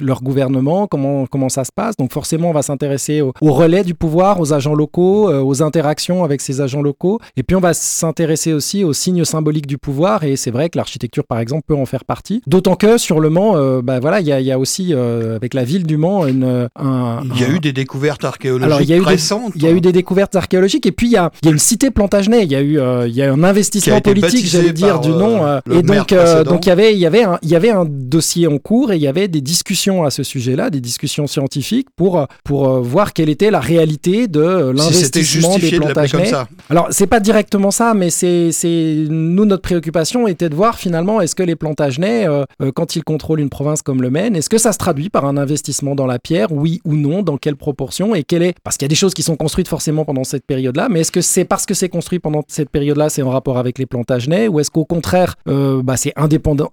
leur 0.00 0.22
gouvernement, 0.22 0.86
comment, 0.88 1.26
comment 1.26 1.48
ça 1.48 1.64
se 1.64 1.72
passe. 1.74 1.96
Donc 1.96 2.12
forcément, 2.12 2.50
on 2.50 2.52
va 2.52 2.62
s'intéresser 2.62 3.20
au, 3.20 3.32
au 3.40 3.52
relais 3.52 3.84
du 3.84 3.94
pouvoir, 3.94 4.40
aux 4.40 4.52
agents 4.52 4.74
locaux, 4.74 5.30
euh, 5.30 5.40
aux 5.40 5.62
interactions 5.62 6.24
avec 6.24 6.40
ces 6.40 6.60
agents 6.60 6.82
locaux. 6.82 7.20
Et 7.36 7.42
puis 7.42 7.54
on 7.56 7.60
va 7.60 7.74
s'intéresser 7.74 8.52
aussi 8.52 8.82
aux 8.82 8.92
signes 8.92 9.24
symboliques 9.24 9.66
du 9.66 9.78
pouvoir. 9.78 10.24
Et 10.24 10.36
c'est 10.36 10.50
vrai 10.50 10.68
que 10.68 10.78
l'architecture, 10.78 11.24
par 11.34 11.40
exemple, 11.40 11.64
peut 11.66 11.74
en 11.74 11.84
faire 11.84 12.04
partie. 12.04 12.42
D'autant 12.46 12.76
que 12.76 12.96
sur 12.96 13.18
le 13.18 13.28
Mans, 13.28 13.56
euh, 13.56 13.82
bah, 13.82 13.98
voilà, 13.98 14.20
il 14.20 14.26
y 14.28 14.30
a, 14.30 14.38
il 14.40 14.46
y 14.46 14.52
a 14.52 14.58
aussi 14.60 14.90
euh, 14.94 15.34
avec 15.34 15.52
la 15.52 15.64
ville 15.64 15.84
du 15.84 15.96
Mans 15.96 16.26
une, 16.28 16.68
un, 16.76 17.20
Il 17.34 17.40
y 17.40 17.44
a 17.44 17.48
un- 17.48 17.54
eu 17.56 17.58
des 17.58 17.72
découvertes 17.72 18.24
archéologiques 18.24 18.64
alors, 18.66 18.80
il 18.82 18.88
y 18.88 18.92
a 18.92 18.96
eu 18.96 19.00
récentes. 19.00 19.50
il 19.56 19.62
y 19.64 19.66
a 19.66 19.72
eu 19.72 19.80
des 19.80 19.90
découvertes 19.90 20.36
archéologiques 20.36 20.86
et 20.86 20.92
puis 20.92 21.08
il 21.08 21.12
y 21.12 21.16
a, 21.16 21.32
y 21.42 21.48
a 21.48 21.50
une 21.50 21.58
cité 21.58 21.90
Plantagenet, 21.90 22.44
il 22.44 22.52
y 22.52 22.54
a 22.54 22.60
eu 22.60 22.78
euh, 22.78 23.08
il 23.08 23.14
y 23.16 23.22
a 23.22 23.32
un 23.32 23.42
investissement 23.42 24.00
politique, 24.00 24.46
j'allais 24.46 24.72
dire, 24.72 25.00
du 25.00 25.10
euh, 25.10 25.18
nom. 25.18 25.44
euh, 25.44 25.58
et 25.72 25.82
donc, 25.82 26.12
euh, 26.12 26.44
donc 26.44 26.66
il 26.66 26.68
y 26.68 26.72
avait, 26.72 26.92
il 26.94 27.00
y 27.00 27.06
avait 27.06 27.24
il 27.42 27.48
y 27.48 27.56
avait 27.56 27.70
un 27.70 27.84
dossier 27.84 28.46
en 28.46 28.58
cours 28.58 28.92
et 28.92 28.96
il 28.96 29.02
y 29.02 29.08
avait 29.08 29.26
des 29.26 29.40
discussions 29.40 30.04
à 30.04 30.10
ce 30.10 30.22
sujet-là, 30.22 30.70
des 30.70 30.80
discussions 30.80 31.26
scientifiques 31.26 31.88
pour 31.96 32.18
euh, 32.20 32.26
pour 32.44 32.68
euh, 32.68 32.80
voir 32.80 33.12
quelle 33.12 33.28
était 33.28 33.50
la 33.50 33.60
réalité 33.60 34.28
de 34.28 34.40
euh, 34.40 34.72
si 34.72 34.78
l'investissement 34.78 35.58
des 35.58 35.70
de 35.72 35.78
Plantagenets. 35.78 36.26
ça. 36.26 36.46
Alors, 36.70 36.86
c'est 36.90 37.06
pas 37.08 37.20
directement 37.20 37.70
ça, 37.72 37.94
mais 37.94 38.10
c'est, 38.10 38.52
c'est 38.52 39.04
nous 39.08 39.44
notre 39.46 39.62
préoccupation 39.62 40.28
était 40.28 40.48
de 40.48 40.54
voir 40.54 40.78
finalement 40.78 41.20
est-ce 41.24 41.34
que 41.34 41.42
les 41.42 41.56
Plantagenets, 41.56 42.28
euh, 42.28 42.44
euh, 42.62 42.70
quand 42.72 42.96
ils 42.96 43.02
contrôlent 43.02 43.40
une 43.40 43.50
province 43.50 43.82
comme 43.82 44.02
le 44.02 44.10
Maine, 44.10 44.36
est-ce 44.36 44.48
que 44.48 44.58
ça 44.58 44.72
se 44.72 44.78
traduit 44.78 45.10
par 45.10 45.24
un 45.24 45.36
investissement 45.36 45.94
dans 45.94 46.06
la 46.06 46.18
pierre, 46.18 46.52
oui 46.52 46.80
ou 46.84 46.94
non, 46.94 47.22
dans 47.22 47.36
quelle 47.38 47.56
proportion 47.56 48.14
et 48.14 48.22
quelle 48.22 48.42
est 48.42 48.54
parce 48.62 48.76
qu'il 48.76 48.84
y 48.84 48.88
a 48.88 48.94
des 48.94 48.94
choses 48.94 49.14
qui 49.14 49.22
sont 49.22 49.36
construites 49.36 49.68
forcément 49.68 50.04
pendant 50.04 50.24
cette 50.24 50.46
période-là, 50.46 50.88
mais 50.90 51.00
est-ce 51.00 51.12
que 51.12 51.20
c'est 51.20 51.44
parce 51.44 51.66
que 51.66 51.74
c'est 51.74 51.88
construit 51.88 52.18
pendant 52.18 52.42
cette 52.48 52.70
période-là, 52.70 53.08
c'est 53.08 53.22
en 53.22 53.30
rapport 53.30 53.58
avec 53.58 53.78
les 53.78 53.86
Plantagenets, 53.86 54.48
ou 54.48 54.60
est-ce 54.60 54.70
qu'au 54.70 54.84
contraire, 54.84 55.34
euh, 55.48 55.82
bah, 55.82 55.96
c'est 55.96 56.12
indépendant, 56.16 56.68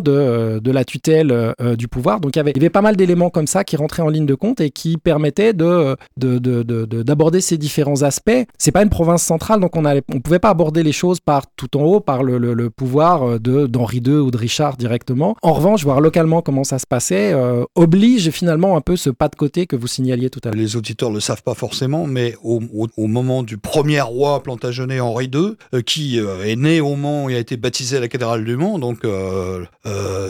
de, 0.00 0.60
la 0.70 0.84
tutelle 0.84 1.54
du 1.78 1.88
pouvoir? 1.88 2.20
Donc 2.20 2.36
il 2.36 2.38
y 2.38 2.40
avait, 2.40 2.70
pas 2.70 2.82
mal 2.82 2.96
d'éléments 2.96 3.30
comme 3.30 3.46
ça 3.46 3.64
qui 3.64 3.76
rentraient 3.76 4.02
en 4.02 4.08
ligne 4.08 4.26
de 4.26 4.34
compte 4.34 4.60
et 4.60 4.70
qui 4.70 4.98
permettaient 4.98 5.52
de, 5.54 5.96
de, 6.16 6.38
de- 6.38 6.62
de- 6.62 6.84
de- 6.84 7.02
d'aborder 7.02 7.40
ces 7.40 7.56
différents 7.56 8.02
aspects. 8.02 8.44
C'est 8.58 8.72
pas 8.72 8.82
une 8.82 8.90
province 8.90 9.22
centrale, 9.22 9.60
donc 9.60 9.74
on 9.76 9.82
ne 9.82 10.00
pouvait 10.00 10.38
pas 10.38 10.50
aborder 10.50 10.82
les 10.82 10.92
choses 10.92 11.20
par 11.20 11.44
tout 11.56 11.76
en 11.76 11.82
haut, 11.82 12.00
par 12.00 12.22
le, 12.22 12.70
pouvoir 12.70 13.40
de, 13.40 13.66
Henri 13.86 13.98
II 14.04 14.14
ou 14.16 14.30
de 14.32 14.36
Richard 14.36 14.76
directement. 14.76 15.36
En 15.42 15.52
revanche, 15.52 15.84
voir 15.84 16.00
localement 16.00 16.42
comment 16.42 16.64
ça 16.64 16.78
se 16.80 16.86
passait 16.88 17.32
euh, 17.32 17.62
oblige 17.76 18.30
finalement 18.30 18.76
un 18.76 18.80
peu 18.80 18.96
ce 18.96 19.10
pas 19.10 19.28
de 19.28 19.36
côté 19.36 19.66
que 19.66 19.76
vous 19.76 19.86
signaliez 19.86 20.28
tout 20.28 20.40
à 20.42 20.48
l'heure. 20.48 20.56
Les 20.60 20.74
auditeurs 20.74 21.10
ne 21.10 21.14
le 21.14 21.20
savent 21.20 21.42
pas 21.44 21.54
forcément, 21.54 22.06
mais 22.08 22.34
au, 22.42 22.60
au- 22.74 22.88
au 22.96 23.06
moment 23.06 23.44
du 23.44 23.58
premier 23.58 24.00
roi 24.00 24.42
Plantagenet 24.42 24.98
Henri 24.98 25.30
II, 25.32 25.52
euh, 25.74 25.82
qui 25.82 26.18
euh, 26.18 26.44
est 26.44 26.56
né 26.56 26.80
au 26.80 26.96
Mans 26.96 27.28
et 27.28 27.36
a 27.36 27.38
été 27.38 27.56
baptisé 27.56 27.98
à 27.98 28.00
la 28.00 28.08
cathédrale 28.08 28.44
du 28.44 28.56
Mans, 28.56 28.78
donc 28.80 29.04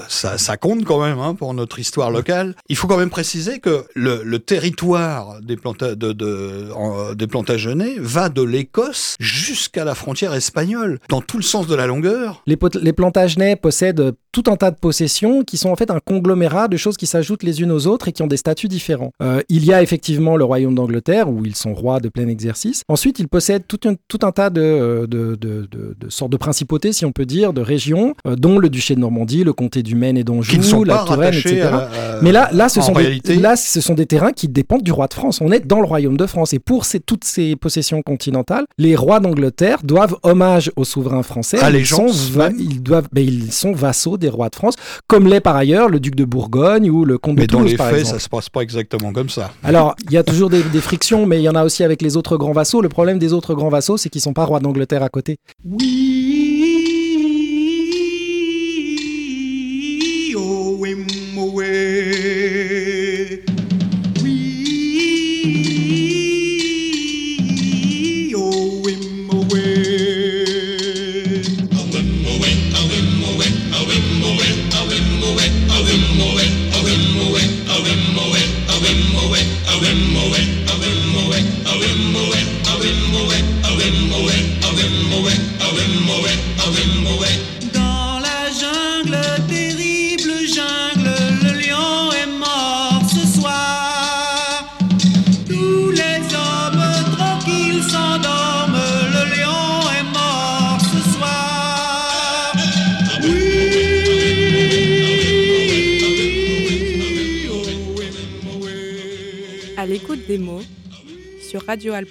ça, 0.09 0.39
ça 0.39 0.57
compte 0.57 0.85
quand 0.85 1.01
même 1.03 1.19
hein, 1.19 1.35
pour 1.35 1.55
notre 1.55 1.79
histoire 1.79 2.11
locale. 2.11 2.55
Il 2.69 2.77
faut 2.77 2.87
quand 2.87 2.97
même 2.99 3.11
préciser 3.11 3.59
que 3.59 3.85
le, 3.95 4.23
le 4.25 4.39
territoire 4.39 5.41
des, 5.41 5.57
planta 5.57 5.95
de, 5.95 6.13
de- 6.13 6.69
en- 6.75 7.15
des 7.15 7.27
Plantagenets 7.27 7.97
va 7.99 8.29
de 8.29 8.43
l'Écosse 8.43 9.17
jusqu'à 9.19 9.85
la 9.85 9.95
frontière 9.95 10.35
espagnole, 10.35 10.99
dans 11.09 11.21
tout 11.21 11.37
le 11.39 11.43
sens 11.43 11.67
de 11.67 11.75
la 11.75 11.87
longueur. 11.87 12.43
Les 12.47 12.57
Plantagenets 12.93 13.46
possèdent 13.55 14.13
tout 14.33 14.43
un 14.49 14.57
tas 14.57 14.71
de 14.71 14.77
possessions 14.77 15.45
qui 15.45 15.57
sont 15.57 15.71
en 15.71 15.77
fait 15.77 15.91
un 15.91 15.99
conglomérat 15.99 16.69
de 16.69 16.77
choses 16.77 16.97
qui 16.99 17.07
s'ajoutent 17.07 17.43
les 17.43 17.63
unes 17.63 17.71
aux 17.73 17.87
autres 17.87 18.09
et 18.09 18.13
qui 18.13 18.23
ont 18.23 18.27
des 18.27 18.37
statuts 18.37 18.69
différents. 18.69 19.11
Euh, 19.23 19.41
il 19.49 19.65
y 19.65 19.73
a 19.73 19.83
effectivement 19.83 20.37
le 20.37 20.45
royaume 20.45 20.75
d'Angleterre 20.75 21.31
où 21.31 21.45
ils 21.47 21.55
sont 21.55 21.73
rois 21.73 22.01
de 22.01 22.09
plein 22.11 22.29
exercice. 22.29 22.83
Ensuite, 22.89 23.19
ils 23.19 23.29
possèdent 23.29 23.67
tout 23.67 23.81
un, 23.89 23.95
tout 24.09 24.19
un 24.25 24.33
tas 24.33 24.51
de, 24.51 25.07
de, 25.09 25.37
de, 25.37 25.67
de- 25.71 26.11
sortes 26.11 26.33
de 26.33 26.37
principautés, 26.37 26.93
si 26.93 27.05
on 27.07 27.13
peut 27.13 27.25
dire, 27.25 27.53
de 27.55 27.61
régions, 27.63 28.15
euh, 28.27 28.37
dont 28.37 28.59
le 28.59 28.69
duché 28.69 28.95
de 28.95 29.01
Normandie, 29.01 29.43
le 29.45 29.53
comté 29.55 29.83
du 29.83 29.95
Maine 29.95 30.19
et 30.19 30.25
d'Anjou, 30.25 30.63
sont 30.63 30.83
la 30.85 30.99
Touraine, 31.05 31.35
etc. 31.35 31.61
à, 31.63 31.71
la- 31.71 31.77
à- 31.79 32.23
Mais 32.23 32.33
là, 32.33 32.51
là, 32.53 32.69
ce 32.69 32.81
sont 32.83 32.93
réalité- 32.93 33.37
des, 33.37 33.41
là, 33.43 33.57
ce 33.57 33.81
sont 33.81 33.95
des 33.95 34.07
terrains 34.07 34.33
qui 34.33 34.49
dépendent 34.49 34.83
du 34.83 34.93
roi 34.93 35.07
de 35.07 35.15
France. 35.15 35.41
On 35.41 35.51
est 35.53 35.67
dans 35.67 35.81
le 35.81 35.87
royaume 35.87 36.17
de 36.17 36.27
France. 36.27 36.53
Et 36.53 36.59
pour 36.59 36.85
ces, 36.85 37.01
toutes 37.01 37.25
ces 37.25 37.57
possessions 37.57 38.03
continentales, 38.03 38.65
les 38.79 38.97
rois 38.97 39.21
d'Angleterre 39.21 39.79
doivent 39.83 40.17
hommage 40.23 40.71
aux 40.77 40.85
souverains 40.85 41.23
français. 41.23 41.57
Ils 41.57 41.61
sont, 41.61 41.67
Allégeance 41.67 42.31
ils, 42.59 42.83
doivent, 42.83 43.09
ben, 43.13 43.25
ils 43.27 43.36
sont 43.51 43.73
vassaux 43.73 44.17
des 44.17 44.29
rois 44.29 44.49
de 44.49 44.55
France, 44.57 44.75
comme 45.07 45.27
l'est 45.27 45.41
par 45.41 45.57
ailleurs 45.57 45.89
le 45.89 46.01
duc 46.01 46.15
de 46.15 46.25
Bourgogne 46.25 46.91
ou 46.91 47.05
le 47.05 47.19
comte 47.19 47.37
mais 47.37 47.47
de 47.47 47.53
dans 47.53 47.59
Toulouse, 47.59 47.73
les 47.73 47.77
par 47.77 47.89
faits, 47.91 48.01
exemple. 48.01 48.19
ça 48.19 48.25
se 48.25 48.29
passe 48.29 48.49
pas 48.49 48.61
exactement 48.61 49.13
comme 49.13 49.29
ça. 49.29 49.53
Alors, 49.63 49.95
il 50.07 50.13
y 50.13 50.17
a 50.17 50.23
toujours 50.23 50.51
des, 50.51 50.63
des 50.63 50.81
frictions, 50.81 51.27
mais 51.27 51.39
il 51.41 51.43
y 51.43 51.49
en 51.49 51.55
a 51.55 51.65
aussi 51.65 51.85
avec 51.85 52.03
les 52.03 52.17
autres 52.17 52.37
grands 52.37 52.53
vassaux. 52.53 52.81
Le 52.81 52.89
problème 52.89 53.19
des 53.19 53.33
autres 53.33 53.55
grands 53.55 53.69
vassaux, 53.69 53.97
c'est 53.97 54.09
qu'ils 54.09 54.21
sont 54.21 54.33
pas 54.33 54.45
rois 54.45 54.61
d'Angleterre 54.61 55.03
à 55.03 55.09
côté. 55.09 55.37
We 55.65 56.16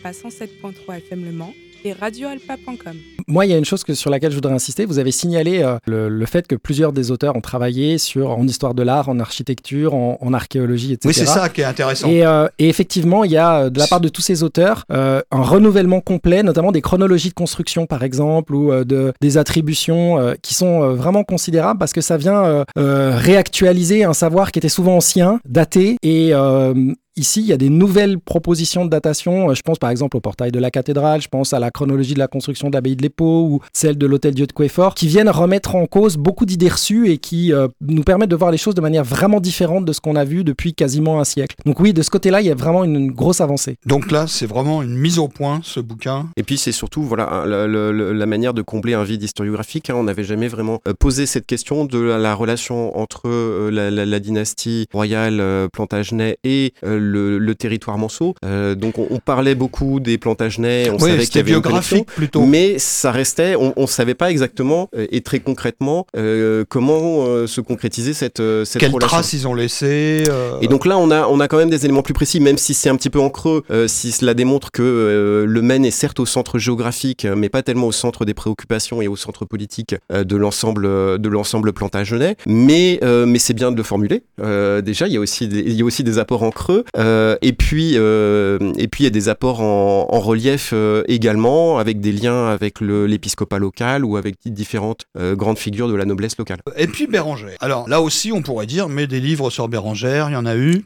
Alpa 0.06 0.12
107.3 0.12 0.98
FM 0.98 1.26
Le 1.26 1.32
Mans 1.32 1.54
et 1.84 1.94
radioalpa.com. 1.94 2.94
Moi, 3.28 3.46
il 3.46 3.52
y 3.52 3.54
a 3.54 3.58
une 3.58 3.66
chose 3.66 3.84
que, 3.84 3.94
sur 3.96 4.12
laquelle 4.12 4.30
je 4.32 4.36
voudrais 4.36 4.54
insister. 4.54 4.86
Vous 4.86 5.00
avez 5.00 5.12
signalé 5.12 5.64
euh, 5.64 5.78
le, 5.88 6.10
le 6.10 6.26
fait 6.28 6.46
que 6.48 6.56
plusieurs 6.56 6.94
des 6.94 7.10
auteurs 7.12 7.36
ont 7.36 7.42
travaillé 7.42 7.98
sur, 7.98 8.30
en 8.32 8.46
histoire 8.48 8.76
de 8.76 8.84
l'art, 8.84 9.10
en 9.10 9.20
architecture, 9.20 9.96
en, 9.96 10.18
en 10.22 10.34
archéologie, 10.34 10.94
etc. 10.94 11.08
Oui, 11.08 11.14
c'est 11.14 11.26
ça 11.26 11.50
qui 11.50 11.62
est 11.62 11.66
intéressant. 11.66 12.08
Et, 12.08 12.26
euh, 12.26 12.48
et 12.60 12.70
effectivement, 12.70 13.24
il 13.24 13.32
y 13.32 13.38
a 13.38 13.62
euh, 13.62 13.70
de 13.72 13.80
la 13.80 13.88
part 13.88 14.00
de 14.00 14.10
tous 14.10 14.22
ces 14.22 14.44
auteurs 14.44 14.86
euh, 14.92 15.22
un 15.32 15.42
renouvellement 15.42 16.02
complet, 16.02 16.44
notamment 16.44 16.72
des 16.72 16.82
chronologies 16.82 17.30
de 17.30 17.34
construction, 17.36 17.88
par 17.88 18.04
exemple, 18.04 18.54
ou 18.54 18.72
euh, 18.72 18.84
de, 18.84 19.12
des 19.22 19.38
attributions 19.38 20.20
euh, 20.20 20.34
qui 20.42 20.54
sont 20.54 20.84
euh, 20.84 20.94
vraiment 20.94 21.24
considérables 21.24 21.80
parce 21.80 21.94
que 21.94 22.02
ça 22.02 22.18
vient 22.18 22.44
euh, 22.46 22.64
euh, 22.78 23.16
réactualiser 23.16 24.04
un 24.04 24.14
savoir 24.14 24.52
qui 24.52 24.60
était 24.60 24.70
souvent 24.70 24.98
ancien, 24.98 25.40
daté, 25.46 25.98
et 26.04 26.30
euh, 26.34 26.94
Ici, 27.18 27.40
il 27.40 27.46
y 27.48 27.54
a 27.54 27.58
des 27.58 27.70
nouvelles 27.70 28.20
propositions 28.20 28.84
de 28.84 28.90
datation. 28.90 29.50
Euh, 29.50 29.54
Je 29.54 29.62
pense 29.62 29.80
par 29.80 29.90
exemple 29.90 30.18
au 30.18 30.20
portail 30.20 30.52
de 30.52 30.60
la 30.60 30.70
cathédrale, 30.70 31.22
je 31.22 31.30
pense 31.30 31.54
à 31.54 31.60
la 31.60 31.72
chronologie 31.72 32.14
de 32.14 32.20
la 32.20 32.28
construction 32.28 32.70
de 32.70 32.74
l'abbaye 32.74 32.98
de 32.98 33.02
l'Épau 33.02 33.48
ou 33.50 33.60
celle 33.74 33.98
de 33.98 34.06
l'hôtel 34.06 34.34
Dieu 34.36 34.48
de 34.48 34.52
Quéfort, 34.52 34.96
qui 34.96 35.08
viennent 35.08 35.30
remettre 35.30 35.76
en 35.76 35.86
cause 35.86 36.18
beaucoup 36.18 36.46
d'idées 36.46 36.68
reçues 36.68 37.10
et 37.10 37.18
qui 37.18 37.54
euh, 37.54 37.70
nous 37.82 38.04
permettent 38.04 38.30
de 38.32 38.36
voir 38.36 38.52
les 38.52 38.58
choses 38.58 38.76
de 38.76 38.82
manière 38.82 39.06
vraiment 39.06 39.40
différente 39.40 39.86
de 39.86 39.94
ce 39.94 40.02
qu'on 40.02 40.18
a 40.18 40.26
vu 40.26 40.44
depuis 40.44 40.74
quasiment 40.74 41.20
un 41.22 41.24
siècle. 41.24 41.56
Donc 41.66 41.80
oui, 41.80 41.94
de 41.94 42.02
ce 42.02 42.10
côté-là, 42.10 42.42
il 42.42 42.48
y 42.48 42.52
a 42.52 42.56
vraiment 42.56 42.84
une, 42.84 42.96
une 42.98 43.12
grosse 43.12 43.40
avancée. 43.40 43.78
Donc 43.86 44.12
là, 44.12 44.26
c'est 44.28 44.46
vraiment 44.46 44.82
une 44.82 44.98
mise 44.98 45.18
au 45.18 45.30
point, 45.30 45.62
ce 45.64 45.80
bouquin. 45.80 46.28
Et 46.36 46.44
puis 46.44 46.58
c'est 46.58 46.74
surtout 46.74 47.02
voilà 47.04 47.46
la 47.46 48.26
manière 48.26 48.54
de 48.54 48.62
combler 48.62 48.94
un 48.94 49.04
vide 49.06 49.24
historiographique. 49.24 49.90
hein. 49.90 49.96
On 49.96 50.04
n'avait 50.04 50.24
jamais 50.26 50.50
vraiment 50.50 50.82
euh, 50.88 50.94
posé 50.94 51.26
cette 51.26 51.46
question 51.46 51.86
de 51.86 51.98
la, 52.00 52.18
la 52.18 52.36
relation 52.36 52.98
entre 52.98 53.22
euh, 53.30 53.72
la, 53.72 53.90
la- 53.90 54.06
la 54.06 54.20
dynastie 54.20 54.88
royale 54.94 55.40
euh, 55.40 55.68
Plantagenet 55.72 56.38
et 56.44 56.74
euh, 56.84 57.00
le, 57.06 57.38
le 57.38 57.56
territoire 57.56 57.98
Manceau. 57.98 58.34
Euh, 58.44 58.76
donc 58.76 58.98
on, 59.00 59.08
on 59.10 59.20
parlait 59.20 59.56
beaucoup 59.56 60.00
des 60.00 60.18
Plantagenets, 60.18 60.90
on 60.90 60.96
Oui, 60.96 61.12
savait 61.12 61.26
qu'il 61.26 61.36
y 61.36 61.40
avait 61.40 61.52
une 61.52 61.60
biographique 61.62 62.06
plutôt. 62.08 62.46
Mais 62.46 62.78
ça 62.80 63.12
restait, 63.12 63.56
on 63.56 63.74
ne 63.78 63.86
savait 63.88 64.14
pas 64.16 64.32
exactement 64.32 64.90
euh, 64.96 65.08
et 65.12 65.22
très 65.22 65.40
concrètement 65.40 66.06
euh, 66.18 66.64
comment 66.68 67.26
euh, 67.26 67.48
se 67.48 67.62
concrétiser 67.62 68.14
cette, 68.14 68.42
cette 68.66 68.80
Quelles 68.82 68.92
relation. 68.92 69.08
traces 69.08 69.34
ils 69.34 69.48
ont 69.48 69.54
laissées 69.54 70.24
euh, 70.30 70.60
Et 70.62 70.68
donc 70.68 70.86
là, 70.86 70.98
on 70.98 71.12
a, 71.12 71.28
on 71.28 71.40
a 71.40 71.48
quand 71.48 71.58
même 71.58 71.70
des 71.70 71.86
éléments 71.86 72.02
plus 72.04 72.14
précis, 72.14 72.40
même 72.40 72.58
si 72.58 72.74
c'est 72.74 72.90
un 72.90 72.96
petit 72.96 73.10
peu 73.10 73.20
en 73.20 73.30
creux, 73.30 73.64
euh, 73.72 73.88
si 73.88 74.12
cela 74.12 74.34
démontre 74.34 74.72
que 74.72 74.82
euh, 74.84 75.46
le 75.46 75.62
Maine 75.62 75.86
est 75.86 75.92
certes 75.92 76.20
au 76.20 76.26
centre 76.26 76.58
géographique, 76.60 77.26
mais 77.36 77.50
pas 77.50 77.64
tellement 77.64 77.88
au 77.88 77.92
centre 77.92 78.26
des 78.26 78.34
préoccupations 78.34 79.02
et 79.02 79.08
au 79.08 79.16
centre 79.16 79.46
politique 79.46 79.96
euh, 80.12 80.24
de 80.24 80.36
l'ensemble 80.36 80.84
de 81.20 81.30
l'ensemble 81.30 81.74
plantagenet. 81.74 82.36
Mais, 82.48 83.00
euh, 83.04 83.26
mais 83.26 83.40
c'est 83.40 83.54
bien 83.54 83.72
de 83.72 83.78
le 83.78 83.84
formuler. 83.84 84.24
Euh, 84.42 84.82
déjà, 84.82 85.08
il 85.08 85.14
y 85.14 85.18
a 85.18 85.20
aussi 85.20 85.48
des, 85.48 85.60
il 85.60 85.74
y 85.74 85.82
a 85.82 85.86
aussi 85.86 86.04
des 86.04 86.18
apports 86.20 86.44
en 86.44 86.52
creux. 86.52 86.84
Euh, 86.98 87.38
et 87.42 87.54
puis, 87.54 87.94
euh, 87.96 88.74
et 88.78 88.88
puis 88.88 89.04
il 89.04 89.06
y 89.06 89.08
a 89.08 89.12
des 89.12 89.30
apports 89.30 89.62
en, 89.62 90.08
en 90.10 90.20
relief 90.20 90.72
euh, 90.74 91.04
également, 91.08 91.78
avec 91.78 92.00
des 92.00 92.12
liens 92.12 92.48
avec 92.48 92.82
l'épiscopat 92.82 93.60
local 93.60 94.06
ou 94.06 94.18
avec 94.18 94.36
différentes 94.46 95.06
grandes 95.16 95.58
figures 95.58 95.88
de 95.88 95.96
la 95.96 96.06
noblesse 96.06 96.38
locale. 96.38 96.60
Et 96.78 96.88
puis 96.88 97.08
Bérangère. 97.08 97.58
Alors 97.60 97.88
là 97.90 98.02
aussi, 98.02 98.32
on 98.32 98.42
pourrait 98.42 98.66
dire, 98.66 98.90
mais 98.90 99.08
des 99.08 99.20
livres 99.20 99.50
sur 99.50 99.68
Bérangère, 99.68 100.30
il 100.30 100.34
y 100.34 100.38
en 100.38 100.46
a 100.46 100.56
eu. 100.56 100.84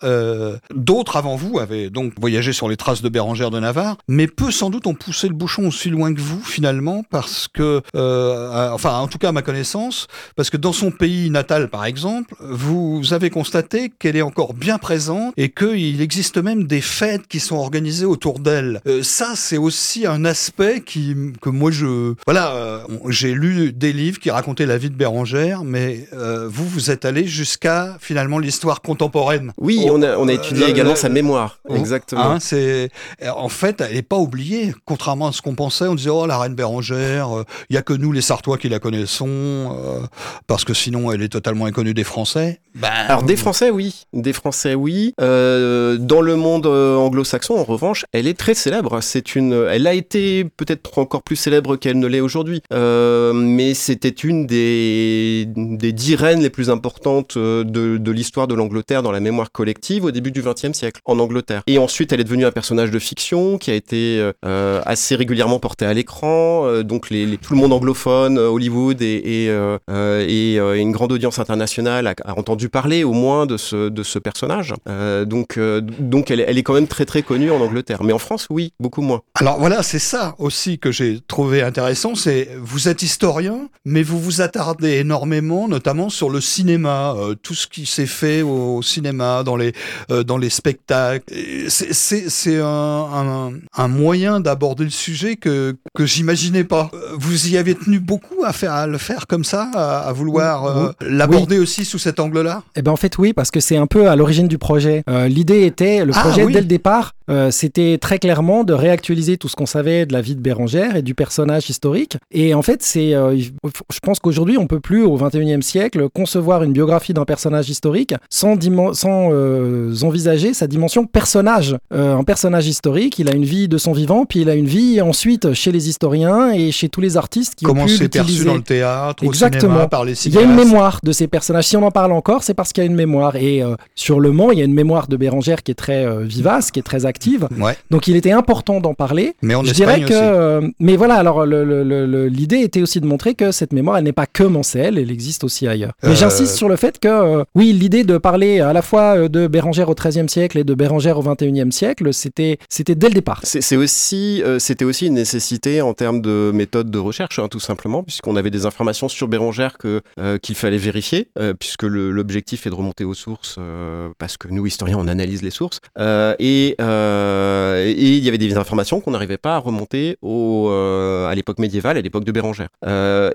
D'autres 0.73 1.17
avant 1.17 1.35
vous 1.35 1.59
avaient 1.59 1.89
donc 1.89 2.13
voyagé 2.19 2.53
sur 2.53 2.69
les 2.69 2.77
traces 2.77 3.01
de 3.01 3.09
Bérangère 3.09 3.51
de 3.51 3.59
Navarre, 3.59 3.97
mais 4.07 4.27
peu 4.27 4.51
sans 4.51 4.69
doute 4.69 4.87
ont 4.87 4.93
poussé 4.93 5.27
le 5.27 5.33
bouchon 5.33 5.67
aussi 5.67 5.89
loin 5.89 6.13
que 6.13 6.21
vous 6.21 6.41
finalement, 6.43 7.03
parce 7.09 7.47
que, 7.47 7.81
enfin 7.93 8.99
en 8.99 9.07
tout 9.07 9.17
cas 9.17 9.29
à 9.29 9.31
ma 9.31 9.41
connaissance, 9.41 10.07
parce 10.35 10.49
que 10.49 10.57
dans 10.57 10.73
son 10.73 10.91
pays 10.91 11.29
natal 11.29 11.69
par 11.69 11.85
exemple, 11.85 12.33
vous 12.39 13.01
avez 13.11 13.29
constaté 13.29 13.91
qu'elle 13.99 14.15
est 14.15 14.21
encore 14.21 14.53
bien 14.53 14.77
présente 14.77 15.33
et 15.37 15.49
qu'il 15.49 15.98
existe 16.01 16.37
même 16.37 16.65
des 16.65 16.81
fêtes 16.81 17.27
qui 17.27 17.39
sont 17.39 17.55
organisées 17.57 18.05
autour 18.05 18.39
d'elle. 18.39 18.81
Euh, 18.87 19.03
ça, 19.03 19.33
c'est 19.35 19.57
aussi 19.57 20.05
un 20.05 20.25
aspect 20.25 20.81
qui, 20.85 21.15
que 21.41 21.49
moi 21.49 21.71
je, 21.71 22.13
voilà, 22.25 22.51
euh, 22.53 22.79
j'ai 23.09 23.33
lu 23.33 23.71
des 23.73 23.93
livres 23.93 24.19
qui 24.19 24.29
racontaient 24.31 24.65
la 24.65 24.77
vie 24.77 24.89
de 24.89 24.95
Bérangère, 24.95 25.63
mais 25.63 26.07
euh, 26.13 26.47
vous, 26.49 26.67
vous 26.67 26.91
êtes 26.91 27.05
allé 27.05 27.25
jusqu'à 27.27 27.97
finalement 27.99 28.39
l'histoire 28.39 28.81
contemporaine. 28.81 29.51
Oui, 29.57 29.79
Oh, 29.85 29.91
on 29.93 30.01
a, 30.01 30.17
on 30.17 30.27
a 30.27 30.33
étudié 30.33 30.65
le- 30.65 30.69
également 30.71 30.91
le- 30.91 30.97
sa 30.97 31.09
mémoire. 31.09 31.59
Oh, 31.67 31.75
Exactement. 31.75 32.21
Hein, 32.31 32.37
c'est 32.39 32.89
en 33.35 33.49
fait, 33.49 33.81
elle 33.81 33.93
n'est 33.95 34.01
pas 34.01 34.17
oubliée. 34.17 34.73
Contrairement 34.85 35.27
à 35.27 35.31
ce 35.31 35.41
qu'on 35.41 35.55
pensait, 35.55 35.85
on 35.85 35.95
disait 35.95 36.09
oh 36.09 36.25
la 36.25 36.37
reine 36.37 36.55
Bérangère, 36.55 37.29
il 37.69 37.75
y 37.75 37.77
a 37.77 37.81
que 37.81 37.93
nous 37.93 38.11
les 38.11 38.21
Sartois 38.21 38.57
qui 38.57 38.69
la 38.69 38.79
connaissons, 38.79 40.07
parce 40.47 40.63
que 40.65 40.73
sinon 40.73 41.11
elle 41.11 41.21
est 41.21 41.29
totalement 41.29 41.65
inconnue 41.65 41.93
des 41.93 42.03
Français. 42.03 42.59
Ben, 42.75 42.89
Alors 43.07 43.23
des 43.23 43.35
Français, 43.35 43.69
oui, 43.71 44.05
des 44.13 44.33
Français, 44.33 44.75
oui. 44.75 45.13
Euh, 45.21 45.88
dans 45.98 46.22
le 46.22 46.36
monde 46.36 46.65
euh, 46.65 46.96
anglo-saxon, 46.96 47.55
en 47.55 47.63
revanche, 47.63 48.05
elle 48.12 48.27
est 48.27 48.38
très 48.38 48.53
célèbre. 48.53 49.00
C'est 49.01 49.36
une, 49.36 49.53
elle 49.69 49.88
a 49.88 49.93
été 49.93 50.43
peut-être 50.43 50.98
encore 51.00 51.24
plus 51.24 51.36
célèbre 51.36 51.75
qu'elle 51.75 52.00
ne 52.00 52.08
l'est 52.08 52.19
aujourd'hui, 52.19 52.62
euh, 52.74 53.34
mais 53.34 53.74
c'était 53.74 54.10
une 54.10 54.48
des, 54.48 55.48
des 55.55 55.91
dix 55.91 56.15
reines 56.15 56.41
les 56.41 56.50
plus 56.50 56.69
importantes 56.69 57.38
euh, 57.38 57.63
de, 57.63 58.12
l'histoire 58.12 58.48
de 58.48 58.55
l'Angleterre 58.55 59.03
dans 59.03 59.12
la 59.12 59.19
mémoire 59.19 59.51
collective 59.51 60.05
au 60.05 60.12
début 60.12 60.31
du 60.31 60.41
XXe 60.41 60.74
siècle 60.74 61.01
en 61.05 61.19
Angleterre. 61.19 61.62
Et 61.67 61.77
ensuite, 61.77 62.12
elle 62.12 62.22
est 62.22 62.24
devenue 62.24 62.46
un 62.46 62.51
personnage 62.51 62.91
de 62.91 63.00
fiction 63.00 63.58
qui 63.58 63.72
a 63.72 63.75
été 63.75 64.31
euh, 64.46 64.81
assez 64.86 65.15
régulièrement 65.15 65.60
porté 65.60 65.86
à 65.86 65.93
l'écran. 65.93 66.65
Euh, 66.65 66.84
donc, 66.84 67.10
tout 67.10 67.53
le 67.53 67.60
monde 67.60 67.74
anglophone, 67.74 68.38
euh, 68.38 68.50
Hollywood 68.50 69.01
et, 69.01 69.46
et, 69.46 69.50
euh, 69.50 69.77
euh, 69.89 70.25
euh, 70.29 70.74
une 70.75 70.91
grande 70.91 71.12
audience 71.12 71.39
internationale 71.39 72.08
a, 72.08 72.15
entendu 72.38 72.69
parler 72.69 73.03
au 73.03 73.13
moins 73.13 73.46
de 73.46 73.58
ce, 73.58 73.89
de 73.89 74.03
ce 74.03 74.19
personnage. 74.19 74.74
Euh, 74.88 75.25
donc, 75.25 75.58
euh, 75.69 75.81
donc 76.15 76.31
elle, 76.31 76.39
est- 76.41 76.45
elle 76.49 76.57
est 76.57 76.63
quand 76.63 76.73
même 76.73 76.88
très 76.95 77.05
très 77.05 77.21
connue 77.21 77.51
en 77.51 77.61
Angleterre. 77.61 78.03
Mais 78.03 78.13
en 78.13 78.19
France, 78.19 78.47
oui, 78.49 78.73
beaucoup 78.79 79.01
moins. 79.01 79.21
Alors 79.35 79.57
voilà, 79.59 79.83
c'est 79.83 79.99
ça 80.13 80.35
aussi 80.39 80.79
que 80.79 80.91
j'ai 80.91 81.19
trouvé 81.27 81.61
intéressant, 81.61 82.15
c'est 82.15 82.49
vous 82.59 82.88
êtes 82.89 83.01
historien, 83.03 83.57
mais 83.85 84.03
vous 84.03 84.19
vous 84.19 84.41
attardez 84.41 84.93
énormément, 85.05 85.67
notamment 85.67 86.09
sur 86.09 86.29
le 86.29 86.41
cinéma, 86.41 87.13
euh, 87.17 87.35
tout 87.41 87.53
ce 87.55 87.67
qui 87.67 87.85
s'est 87.85 88.05
fait 88.21 88.41
au, 88.41 88.77
au 88.77 88.81
cinéma, 88.81 89.43
dans 89.43 89.55
les 89.55 89.71
euh, 90.11 90.23
dans 90.23 90.38
les 90.38 90.49
spectacles. 90.49 91.23
C'est 91.69 92.59
un, 92.59 92.65
un 92.65 93.51
un 93.77 93.88
moyen 93.88 94.39
d'aborder 94.39 94.83
le 94.83 94.89
sujet 94.89 95.35
que 95.35 95.75
que 95.95 96.05
j'imaginais 96.05 96.63
pas. 96.63 96.89
Vous 97.17 97.47
y 97.49 97.57
avez 97.57 97.75
tenu 97.75 97.99
beaucoup 97.99 98.43
à 98.45 98.53
faire 98.53 98.73
à 98.73 98.88
le 98.88 98.97
faire 98.97 99.27
comme 99.27 99.43
ça, 99.43 99.69
à, 99.73 99.99
à 100.09 100.13
vouloir 100.13 100.65
euh, 100.65 100.91
l'aborder 101.01 101.59
aussi 101.59 101.85
sous 101.85 101.99
cet 101.99 102.19
angle-là? 102.19 102.63
Eh 102.75 102.81
ben 102.81 102.91
en 102.91 102.95
fait 102.97 103.17
oui 103.17 103.33
parce 103.33 103.51
que 103.51 103.59
c'est 103.59 103.77
un 103.77 103.88
peu 103.88 104.09
à 104.09 104.15
l'origine 104.15 104.47
du 104.47 104.57
projet. 104.57 105.03
Euh, 105.09 105.27
Était 105.65 106.05
le 106.05 106.13
Ah, 106.15 106.21
projet 106.21 106.43
oui. 106.45 106.53
dès 106.53 106.61
le 106.61 106.65
départ 106.67 107.13
euh, 107.29 107.51
c'était 107.51 107.99
très 107.99 108.17
clairement 108.17 108.63
de 108.63 108.73
réactualiser 108.73 109.37
tout 109.37 109.47
ce 109.47 109.55
qu'on 109.55 109.67
savait 109.67 110.07
de 110.07 110.13
la 110.13 110.21
vie 110.21 110.35
de 110.35 110.41
Bérangère 110.41 110.95
et 110.95 111.03
du 111.03 111.13
personnage 111.13 111.69
historique. 111.69 112.17
Et 112.31 112.55
en 112.55 112.63
fait 112.63 112.81
c'est 112.81 113.13
euh, 113.13 113.37
je 113.37 113.99
pense 114.01 114.19
qu'aujourd'hui 114.19 114.57
on 114.57 114.65
peut 114.65 114.79
plus 114.79 115.03
au 115.03 115.15
21e 115.15 115.61
siècle 115.61 116.07
concevoir 116.11 116.63
une 116.63 116.73
biographie 116.73 117.13
d'un 117.13 117.25
personnage 117.25 117.69
historique 117.69 118.15
sans 118.31 118.55
sans 118.93 119.29
euh, 119.31 119.93
envisager 120.01 120.55
sa 120.55 120.65
dimension 120.65 121.05
personnage. 121.05 121.77
Un 121.91 122.23
personnage 122.23 122.67
historique 122.67 123.19
il 123.19 123.29
a 123.29 123.35
une 123.35 123.45
vie 123.45 123.67
de 123.67 123.77
son 123.77 123.91
vivant 123.91 124.25
puis 124.25 124.41
il 124.41 124.49
a 124.49 124.55
une 124.55 124.65
vie 124.65 124.99
ensuite 124.99 125.53
chez 125.53 125.71
les 125.71 125.87
historiens 125.87 126.51
et 126.51 126.71
chez 126.71 126.89
tous 126.89 127.01
les 127.01 127.15
artistes 127.15 127.53
qui 127.55 127.65
Comment 127.65 127.83
ont 127.83 127.85
pu 127.85 127.97
c'est 127.97 128.09
perçu 128.09 128.43
dans 128.43 128.55
le 128.55 128.63
théâtre, 128.63 129.23
au 129.23 129.27
Exactement. 129.29 129.73
cinéma, 129.73 129.87
par 129.87 130.03
les 130.03 130.27
Il 130.27 130.33
y 130.33 130.37
a 130.39 130.41
une 130.41 130.55
mémoire 130.55 130.99
de 131.03 131.11
ces 131.11 131.27
personnages. 131.27 131.65
Si 131.67 131.77
on 131.77 131.83
en 131.83 131.91
parle 131.91 132.11
encore, 132.11 132.41
c'est 132.43 132.55
parce 132.55 132.73
qu'il 132.73 132.83
y 132.83 132.87
a 132.87 132.89
une 132.89 132.95
mémoire. 132.95 133.35
Et 133.35 133.61
sur 133.95 134.19
Le 134.19 134.31
Mans, 134.31 134.49
il 134.51 134.57
y 134.57 134.61
a 134.61 134.65
une 134.65 134.73
mémoire 134.73 135.07
de 135.07 135.15
Qui 135.63 135.71
est 135.71 135.75
très 135.75 136.05
euh, 136.05 136.21
vivace, 136.21 136.71
qui 136.71 136.79
est 136.79 136.83
très 136.83 137.05
active. 137.05 137.47
Ouais. 137.57 137.75
Donc 137.89 138.07
il 138.07 138.15
était 138.15 138.31
important 138.31 138.79
d'en 138.79 138.93
parler. 138.93 139.33
Mais 139.41 139.55
en 139.55 139.63
Je 139.63 139.71
Espagne 139.71 139.95
dirais 139.95 139.99
que, 140.01 140.13
aussi. 140.13 140.13
euh, 140.15 140.69
mais 140.79 140.95
voilà. 140.95 141.15
Alors 141.15 141.45
l'idée 141.45 142.59
était 142.59 142.81
aussi 142.81 143.01
de 143.01 143.05
montrer 143.05 143.35
que 143.35 143.51
cette 143.51 143.73
mémoire, 143.73 143.97
elle 143.97 144.03
n'est 144.03 144.11
pas 144.13 144.25
que 144.27 144.43
Mancel, 144.43 144.97
elle 144.97 145.11
existe 145.11 145.43
aussi 145.43 145.67
ailleurs. 145.67 145.93
Mais 146.03 146.09
Euh, 146.09 146.15
j'insiste 146.15 146.55
sur 146.55 146.69
le 146.69 146.75
fait 146.75 146.99
que, 146.99 147.07
euh, 147.07 147.43
oui, 147.55 147.73
l'idée 147.73 148.03
de 148.03 148.17
parler 148.17 148.59
à 148.59 148.73
la 148.73 148.81
fois 148.81 149.27
de 149.29 149.47
Bérangère 149.47 149.89
au 149.89 149.95
XIIIe 149.95 150.29
siècle 150.29 150.57
et 150.57 150.63
de 150.63 150.73
Bérangère 150.73 151.17
au 151.17 151.23
XXIe 151.23 151.71
siècle, 151.71 152.13
c'était, 152.13 152.57
c'était 152.69 152.95
dès 152.95 153.07
le 153.09 153.13
départ. 153.15 153.41
C'est 153.43 153.75
aussi, 153.75 154.41
euh, 154.43 154.59
c'était 154.59 154.85
aussi 154.85 155.07
une 155.07 155.13
nécessité 155.15 155.81
en 155.81 155.93
termes 155.93 156.21
de 156.21 156.51
méthode 156.53 156.89
de 156.91 156.99
recherche, 156.99 157.39
hein, 157.39 157.47
tout 157.49 157.59
simplement, 157.59 158.03
puisqu'on 158.03 158.35
avait 158.35 158.51
des 158.51 158.65
informations 158.65 159.07
sur 159.09 159.27
Bérangère 159.27 159.77
que 159.77 160.01
euh, 160.19 160.37
qu'il 160.37 160.55
fallait 160.55 160.77
vérifier, 160.77 161.27
euh, 161.37 161.53
puisque 161.53 161.83
l'objectif 161.83 162.67
est 162.67 162.69
de 162.69 162.75
remonter 162.75 163.03
aux 163.03 163.13
sources, 163.13 163.55
euh, 163.59 164.09
parce 164.17 164.37
que 164.37 164.47
nous 164.49 164.65
historiens 164.65 164.97
on 164.97 165.07
analyse 165.07 165.38
les 165.43 165.51
sources, 165.51 165.79
Euh, 165.98 166.36
et 166.39 166.75
euh, 166.81 167.86
et 167.86 168.17
il 168.17 168.24
y 168.24 168.27
avait 168.27 168.38
des 168.38 168.58
informations 168.58 169.01
qu'on 169.01 169.12
n'arrivait 169.12 169.38
pas 169.38 169.55
à 169.55 169.58
remonter 169.58 170.17
au, 170.22 170.69
euh, 170.69 171.27
à 171.27 171.36
l'époque 171.36 171.60
médiévale, 171.60 171.98
à 171.98 172.01
l'époque 172.01 172.24
de 172.24 172.31
Bérangère. 172.31 172.69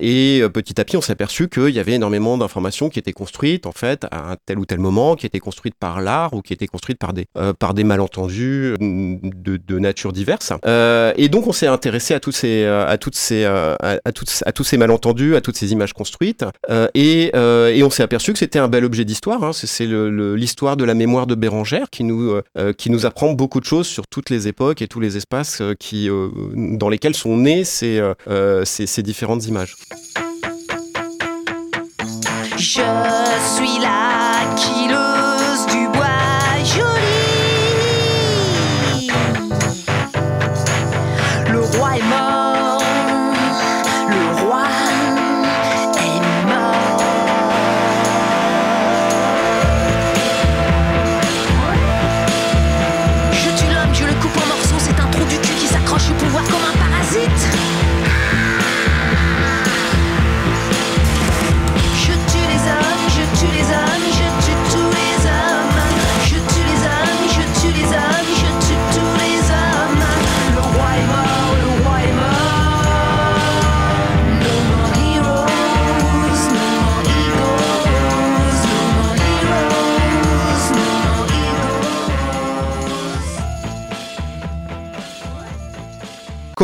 Et 0.01 0.43
petit 0.53 0.81
à 0.81 0.85
petit, 0.85 0.97
on 0.97 1.01
s'est 1.01 1.13
aperçu 1.13 1.49
qu'il 1.49 1.71
y 1.71 1.79
avait 1.79 1.93
énormément 1.93 2.39
d'informations 2.39 2.89
qui 2.89 2.99
étaient 2.99 3.13
construites 3.13 3.67
en 3.67 3.73
fait 3.73 4.07
à 4.11 4.33
un 4.33 4.37
tel 4.47 4.59
ou 4.59 4.67
tel 4.67 4.79
moment, 4.79 5.17
qui 5.17 5.27
étaient 5.27 5.41
construites 5.41 5.75
par 5.79 6.01
l'art 6.01 6.33
ou 6.35 6.41
qui 6.43 6.53
étaient 6.53 6.67
construites 6.67 6.99
par 6.99 7.13
des 7.13 7.27
par 7.59 7.75
des 7.75 7.85
malentendus 7.85 8.75
de, 8.81 9.79
nature 9.79 10.13
diverse. 10.13 10.53
Et 11.17 11.29
donc, 11.29 11.47
on 11.47 11.53
s'est 11.53 11.67
intéressé 11.67 12.15
à 12.15 12.21
tous 12.21 12.33
ces 12.33 12.65
à 12.65 12.97
toutes 12.99 13.17
ces 13.17 13.45
à, 13.45 13.77
à 14.05 14.13
toutes 14.13 14.43
à 14.47 14.53
tous 14.53 14.65
ces 14.65 14.79
malentendus, 14.79 15.37
à 15.37 15.41
toutes 15.41 15.57
ces 15.57 15.73
images 15.73 15.93
construites, 15.93 16.45
et 16.95 17.33
et 17.35 17.83
on 17.83 17.91
s'est 17.91 18.03
aperçu 18.03 18.33
que 18.33 18.39
c'était 18.39 18.59
un 18.59 18.69
bel 18.69 18.85
objet 18.85 19.05
d'histoire. 19.05 19.43
Hein. 19.45 19.53
C'est- 19.53 19.85
l'histoire 19.87 20.77
de 20.77 20.85
la 20.85 20.95
mémoire 20.95 21.27
de 21.27 21.35
Bérangère 21.35 21.87
qui 21.95 22.03
nous 22.03 22.33
euh, 22.33 22.43
euh, 22.59 22.73
qui 22.73 22.91
nous 22.91 23.07
apprend 23.07 23.33
beaucoup 23.33 23.61
de 23.61 23.65
choses 23.65 23.87
sur 23.87 24.07
toutes 24.09 24.29
les 24.29 24.49
époques 24.49 24.83
et 24.83 24.89
tous 24.89 24.99
les 24.99 25.17
espaces 25.17 25.61
euh, 25.61 25.75
qui 25.79 26.09
dans 26.55 26.89
lesquels 26.89 27.15
sont 27.15 27.37
nées 27.37 27.65
ces 27.65 28.03
ces, 28.65 28.87
ces 28.87 29.03
différentes 29.03 29.47
images. 29.47 29.77
Je 32.57 32.83
suis 33.55 33.79
la 33.81 34.14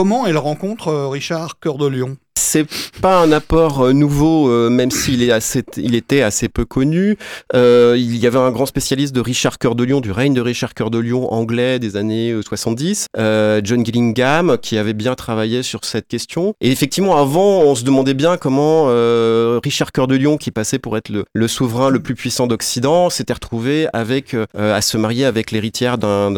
Comment 0.01 0.27
elle 0.27 0.39
rencontre 0.39 0.89
euh, 0.89 1.09
Richard 1.09 1.59
Cœur 1.61 1.77
de 1.77 1.87
Lion? 1.87 2.17
Pas 3.01 3.21
un 3.23 3.33
apport 3.33 3.81
euh, 3.83 3.93
nouveau, 3.93 4.49
euh, 4.51 4.69
même 4.71 4.91
s'il 4.91 5.23
est 5.23 5.31
assez, 5.33 5.63
il 5.77 5.95
était 5.95 6.23
assez 6.23 6.49
peu 6.49 6.65
connu. 6.65 7.17
Euh, 7.55 7.95
il 7.99 8.17
y 8.17 8.27
avait 8.27 8.39
un 8.39 8.51
grand 8.51 8.67
spécialiste 8.67 9.15
de 9.15 9.21
Richard 9.21 9.59
Cœur 9.59 9.75
de 9.75 9.85
Lion, 9.85 10.01
du 10.01 10.13
règne 10.13 10.35
de 10.35 10.41
Richard 10.41 10.75
Cœur 10.75 10.91
de 10.91 10.99
Lion 10.99 11.33
anglais 11.33 11.79
des 11.79 11.97
années 11.97 12.31
euh, 12.33 12.43
70, 12.43 13.07
euh, 13.19 13.61
John 13.65 13.85
Gillingham, 13.85 14.59
qui 14.61 14.77
avait 14.79 14.93
bien 14.93 15.15
travaillé 15.15 15.63
sur 15.63 15.85
cette 15.85 16.07
question. 16.09 16.55
Et 16.61 16.71
effectivement, 16.71 17.17
avant, 17.17 17.61
on 17.63 17.75
se 17.75 17.85
demandait 17.85 18.15
bien 18.15 18.37
comment 18.37 18.87
Richard 19.63 19.93
Cœur 19.93 20.07
de 20.07 20.17
Lion, 20.17 20.37
qui 20.37 20.51
passait 20.51 20.79
pour 20.79 20.97
être 20.97 21.09
le, 21.09 21.25
le 21.33 21.49
souverain 21.49 21.89
le 21.91 22.01
plus 22.01 22.15
puissant 22.15 22.47
d'Occident, 22.47 23.09
s'était 23.11 23.33
retrouvé 23.33 23.87
avec 23.93 24.35
euh, 24.35 24.47
à 24.55 24.81
se 24.81 24.97
marier 24.97 25.25
avec 25.25 25.51
l'héritière 25.51 25.97
d'un- 25.99 26.31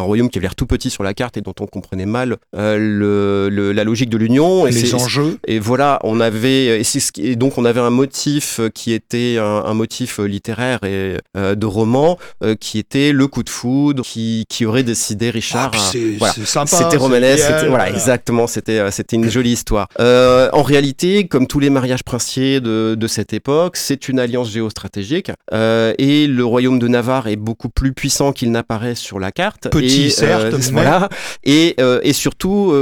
royaume 0.00 0.28
qui 0.30 0.38
avait 0.38 0.46
l'air 0.46 0.54
tout 0.54 0.66
petit 0.66 0.90
sur 0.90 1.02
la 1.02 1.14
carte 1.14 1.36
et 1.36 1.40
dont 1.40 1.54
on 1.60 1.66
comprenait 1.66 2.06
mal 2.06 2.36
euh, 2.56 2.76
le, 2.78 3.48
le- 3.54 3.72
la 3.72 3.84
logique 3.84 4.10
de 4.10 4.16
l'union. 4.16 4.66
Et 4.66 4.70
Les 4.70 4.94
enjeux 4.94 5.38
et 5.46 5.58
voilà, 5.58 5.75
on 6.02 6.20
avait 6.20 6.80
et, 6.80 6.84
c'est 6.84 7.00
ce 7.00 7.12
qui- 7.12 7.26
et 7.26 7.36
donc 7.36 7.58
on 7.58 7.64
avait 7.64 7.80
un 7.80 7.90
motif 7.90 8.60
euh, 8.60 8.68
qui 8.68 8.92
était 8.92 9.36
un, 9.38 9.44
un 9.64 9.74
motif 9.74 10.20
euh, 10.20 10.24
littéraire 10.26 10.80
et 10.84 11.16
euh, 11.36 11.54
de 11.54 11.66
roman 11.66 12.18
euh, 12.42 12.54
qui 12.54 12.78
était 12.78 13.12
le 13.12 13.26
coup 13.26 13.42
de 13.42 13.50
foudre 13.50 14.02
qui, 14.04 14.44
qui 14.48 14.64
aurait 14.66 14.82
décidé 14.82 15.30
Richard. 15.30 15.72
Ah, 15.74 15.78
c'est 15.92 16.16
voilà. 16.18 16.34
sympa. 16.44 16.66
C'était 16.76 16.90
c'est 16.90 16.96
romanesque, 16.96 17.50
voilà, 17.68 17.88
exactement, 17.90 18.46
c'était 18.46 18.90
c'était 18.90 19.16
une 19.16 19.28
jolie 19.30 19.52
histoire. 19.52 19.88
Euh, 20.00 20.48
en 20.52 20.62
réalité, 20.62 21.26
comme 21.26 21.46
tous 21.46 21.60
les 21.60 21.70
mariages 21.70 22.02
princiers 22.04 22.60
de, 22.60 22.94
de 22.98 23.06
cette 23.06 23.32
époque, 23.32 23.76
c'est 23.76 24.08
une 24.08 24.18
alliance 24.20 24.50
géostratégique 24.50 25.30
et 25.52 26.26
le 26.26 26.44
royaume 26.44 26.78
de 26.78 26.88
Navarre 26.88 27.28
est 27.28 27.36
beaucoup 27.36 27.68
plus 27.68 27.92
puissant 27.92 28.32
qu'il 28.32 28.50
n'apparaît 28.50 28.94
sur 28.94 29.18
la 29.18 29.32
carte. 29.32 29.68
Petit, 29.70 30.06
et, 30.06 30.10
certes, 30.10 30.52
mais- 30.52 30.70
voilà, 30.72 31.08
et, 31.44 31.76
et 32.02 32.12
surtout 32.12 32.72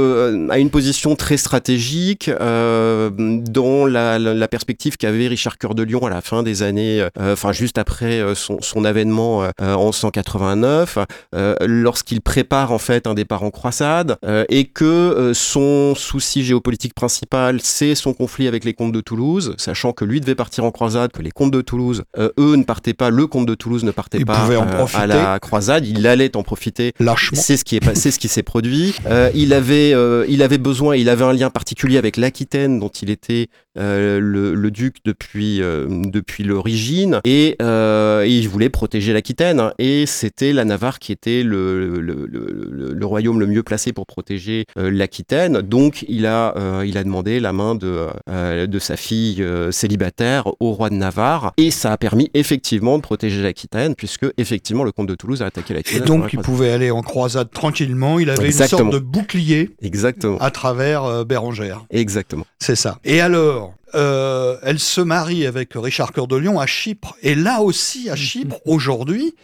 à 0.49 0.57
une 0.59 0.69
position 0.69 1.15
très 1.15 1.37
stratégique 1.37 2.29
euh, 2.29 2.84
dans 3.09 3.85
la, 3.85 4.19
la- 4.19 4.33
la 4.33 4.47
perspective 4.47 4.97
qu'avait 4.97 5.27
Richard 5.27 5.57
Cœur 5.57 5.75
de 5.75 5.83
Lion 5.83 6.05
à 6.05 6.09
la 6.09 6.21
fin 6.21 6.43
des 6.43 6.63
années, 6.63 7.01
euh, 7.01 7.33
enfin 7.33 7.51
juste 7.51 7.77
après 7.77 8.19
euh, 8.19 8.35
son, 8.35 8.57
son 8.61 8.85
avènement 8.85 9.43
euh, 9.43 9.73
en 9.73 9.91
189, 9.91 10.97
euh, 11.35 11.55
lorsqu'il 11.61 12.21
prépare 12.21 12.71
en 12.71 12.77
fait 12.77 13.07
un 13.07 13.13
départ 13.13 13.43
en 13.43 13.51
croisade 13.51 14.17
euh, 14.25 14.45
et 14.49 14.65
que 14.65 14.83
euh, 14.85 15.33
son 15.33 15.95
souci 15.95 16.43
géopolitique 16.43 16.93
principal 16.93 17.59
c'est 17.61 17.95
son 17.95 18.13
conflit 18.13 18.47
avec 18.47 18.63
les 18.65 18.73
comtes 18.73 18.91
de 18.91 19.01
Toulouse, 19.01 19.55
sachant 19.57 19.93
que 19.93 20.05
lui 20.05 20.21
devait 20.21 20.35
partir 20.35 20.63
en 20.65 20.71
croisade, 20.71 21.11
que 21.11 21.21
les 21.21 21.31
comtes 21.31 21.51
de 21.51 21.61
Toulouse, 21.61 22.03
euh, 22.17 22.29
eux 22.39 22.55
ne 22.55 22.63
partaient 22.63 22.93
pas, 22.93 23.09
le 23.09 23.27
comte 23.27 23.45
de 23.45 23.55
Toulouse 23.55 23.83
ne 23.83 23.91
partait 23.91 24.17
Il 24.19 24.25
pas 24.25 24.33
euh, 24.61 24.85
à 25.01 25.07
la 25.07 25.39
croisade, 25.39 25.85
il 25.85 26.05
allait 26.07 26.35
en 26.35 26.43
profiter 26.43 26.93
Lâchement. 26.99 27.39
c'est 27.41 27.57
ce 27.57 27.63
qui 27.65 27.75
est 27.75 27.79
pas- 27.79 27.95
c'est 27.95 28.11
ce 28.11 28.19
qui 28.19 28.27
s'est 28.27 28.43
produit. 28.43 28.93
Euh, 29.07 29.29
il 29.35 29.53
avait 29.53 29.93
euh, 29.93 30.25
il 30.27 30.41
avait 30.41 30.57
besoin, 30.57 30.95
il 30.95 31.09
avait 31.09 31.23
un 31.23 31.33
lien 31.33 31.49
particulier 31.49 31.97
avec 31.97 32.17
l'Aquitaine 32.17 32.74
dont 32.79 32.89
il 32.89 33.09
était 33.09 33.47
euh, 33.77 34.21
le, 34.21 34.55
le 34.55 34.71
duc 34.71 34.97
depuis 35.03 35.61
euh, 35.61 35.85
depuis 35.89 36.45
l'origine 36.45 37.19
et, 37.25 37.57
euh, 37.61 38.23
et 38.23 38.29
il 38.29 38.47
voulait 38.47 38.69
protéger 38.69 39.11
l'Aquitaine 39.11 39.59
hein. 39.59 39.73
et 39.79 40.05
c'était 40.05 40.53
la 40.53 40.63
Navarre 40.63 40.97
qui 40.99 41.11
était 41.11 41.43
le 41.43 41.99
le, 41.99 42.25
le, 42.31 43.05
royaume 43.05 43.37
le 43.37 43.47
mieux 43.47 43.63
placé 43.63 43.91
pour 43.91 44.05
protéger 44.05 44.65
l'Aquitaine. 44.77 45.59
Donc 45.61 46.05
il 46.07 46.25
a 46.25 46.53
il 46.85 46.97
a 46.97 47.03
demandé 47.03 47.41
la 47.41 47.51
main 47.51 47.75
de 47.75 48.07
de 48.31 48.79
sa 48.79 48.95
fille 48.95 49.45
célibataire 49.71 50.47
au 50.61 50.71
roi 50.71 50.89
de 50.89 50.95
Navarre 50.95 51.51
et 51.57 51.69
ça 51.69 51.91
a 51.91 51.97
permis 51.97 52.31
effectivement 52.33 52.97
de 52.97 53.01
protéger 53.01 53.43
l'Aquitaine 53.43 53.93
puisque 53.95 54.25
effectivement 54.37 54.83
le 54.85 54.93
comte 54.93 55.07
de 55.07 55.15
Toulouse 55.15 55.41
a 55.41 55.47
attaqué 55.47 55.73
Et 55.73 55.77
l'Aquitaine. 55.77 55.99
donc, 56.05 56.07
pendant 56.07 56.23
la 56.25 56.29
il 56.33 56.39
pouvait 56.39 56.71
aller 56.71 56.91
en 56.91 57.01
croisade 57.01 57.51
tranquillement. 57.51 58.19
Il 58.19 58.29
avait 58.29 58.45
Exactement. 58.45 58.85
une 58.85 58.91
sorte 58.91 59.03
de 59.03 59.05
bouclier 59.05 59.75
Exactement. 59.81 60.37
à 60.39 60.49
travers 60.49 61.25
Bérengère. 61.25 61.85
Exactement. 61.89 62.45
C'est 62.65 62.75
ça. 62.75 62.97
Et 63.03 63.21
alors, 63.21 63.75
euh, 63.93 64.57
elle 64.63 64.79
se 64.79 64.99
marie 64.99 65.45
avec 65.45 65.73
Richard 65.75 66.11
Cœur 66.11 66.25
de 66.25 66.35
Lion 66.35 66.59
à 66.59 66.65
Chypre. 66.65 67.15
Et 67.21 67.35
là 67.35 67.61
aussi, 67.61 68.09
à 68.09 68.15
Chypre, 68.15 68.59
aujourd'hui, 68.65 69.35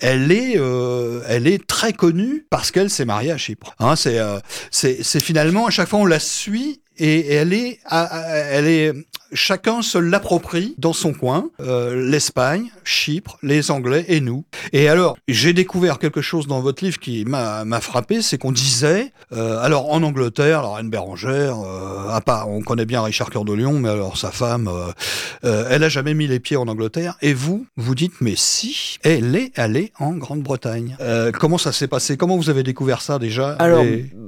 elle 0.00 0.32
est, 0.32 0.58
euh, 0.58 1.22
elle 1.28 1.46
est 1.46 1.64
très 1.64 1.92
connue 1.92 2.48
parce 2.50 2.72
qu'elle 2.72 2.90
s'est 2.90 3.04
mariée 3.04 3.30
à 3.30 3.38
Chypre. 3.38 3.76
Hein, 3.78 3.94
c'est, 3.94 4.18
euh, 4.18 4.40
c'est, 4.72 5.04
c'est 5.04 5.20
finalement 5.20 5.68
à 5.68 5.70
chaque 5.70 5.88
fois 5.88 6.00
on 6.00 6.04
la 6.04 6.18
suit 6.18 6.82
et, 6.98 7.32
elle 7.34 7.52
est, 7.52 7.78
elle 7.90 8.66
est, 8.66 8.92
chacun 9.32 9.82
se 9.82 9.98
l'approprie 9.98 10.74
dans 10.78 10.92
son 10.92 11.12
coin. 11.12 11.50
Euh, 11.60 12.08
L'Espagne, 12.08 12.70
Chypre, 12.84 13.38
les 13.42 13.70
Anglais 13.70 14.04
et 14.08 14.20
nous. 14.20 14.44
Et 14.72 14.88
alors, 14.88 15.16
j'ai 15.28 15.52
découvert 15.52 15.98
quelque 15.98 16.20
chose 16.20 16.46
dans 16.46 16.60
votre 16.60 16.84
livre 16.84 16.98
qui 16.98 17.24
m'a 17.24 17.80
frappé, 17.80 18.22
c'est 18.22 18.38
qu'on 18.38 18.52
disait, 18.52 19.12
euh, 19.32 19.58
alors 19.58 19.92
en 19.92 20.02
Angleterre, 20.02 20.62
la 20.62 20.74
reine 20.74 20.90
Bérengère, 20.90 21.56
euh, 21.58 22.08
à 22.10 22.20
part, 22.20 22.48
on 22.48 22.60
connaît 22.60 22.86
bien 22.86 23.02
Richard 23.02 23.30
Cœur 23.30 23.44
de 23.44 23.52
Lion, 23.52 23.78
mais 23.80 23.88
alors 23.88 24.16
sa 24.16 24.30
femme, 24.30 24.68
euh, 24.68 24.92
euh, 25.44 25.66
elle 25.70 25.82
a 25.84 25.88
jamais 25.88 26.14
mis 26.14 26.26
les 26.26 26.40
pieds 26.40 26.56
en 26.56 26.68
Angleterre. 26.68 27.16
Et 27.22 27.34
vous, 27.34 27.66
vous 27.76 27.94
dites, 27.94 28.20
mais 28.20 28.34
si, 28.36 28.98
elle 29.02 29.34
est 29.34 29.58
allée 29.58 29.92
en 29.98 30.12
Grande-Bretagne. 30.12 30.96
Euh, 31.00 31.32
comment 31.32 31.58
ça 31.58 31.72
s'est 31.72 31.88
passé? 31.88 32.16
Comment 32.16 32.36
vous 32.36 32.50
avez 32.50 32.62
découvert 32.62 33.02
ça 33.02 33.18
déjà? 33.18 33.52
Alors, 33.52 33.84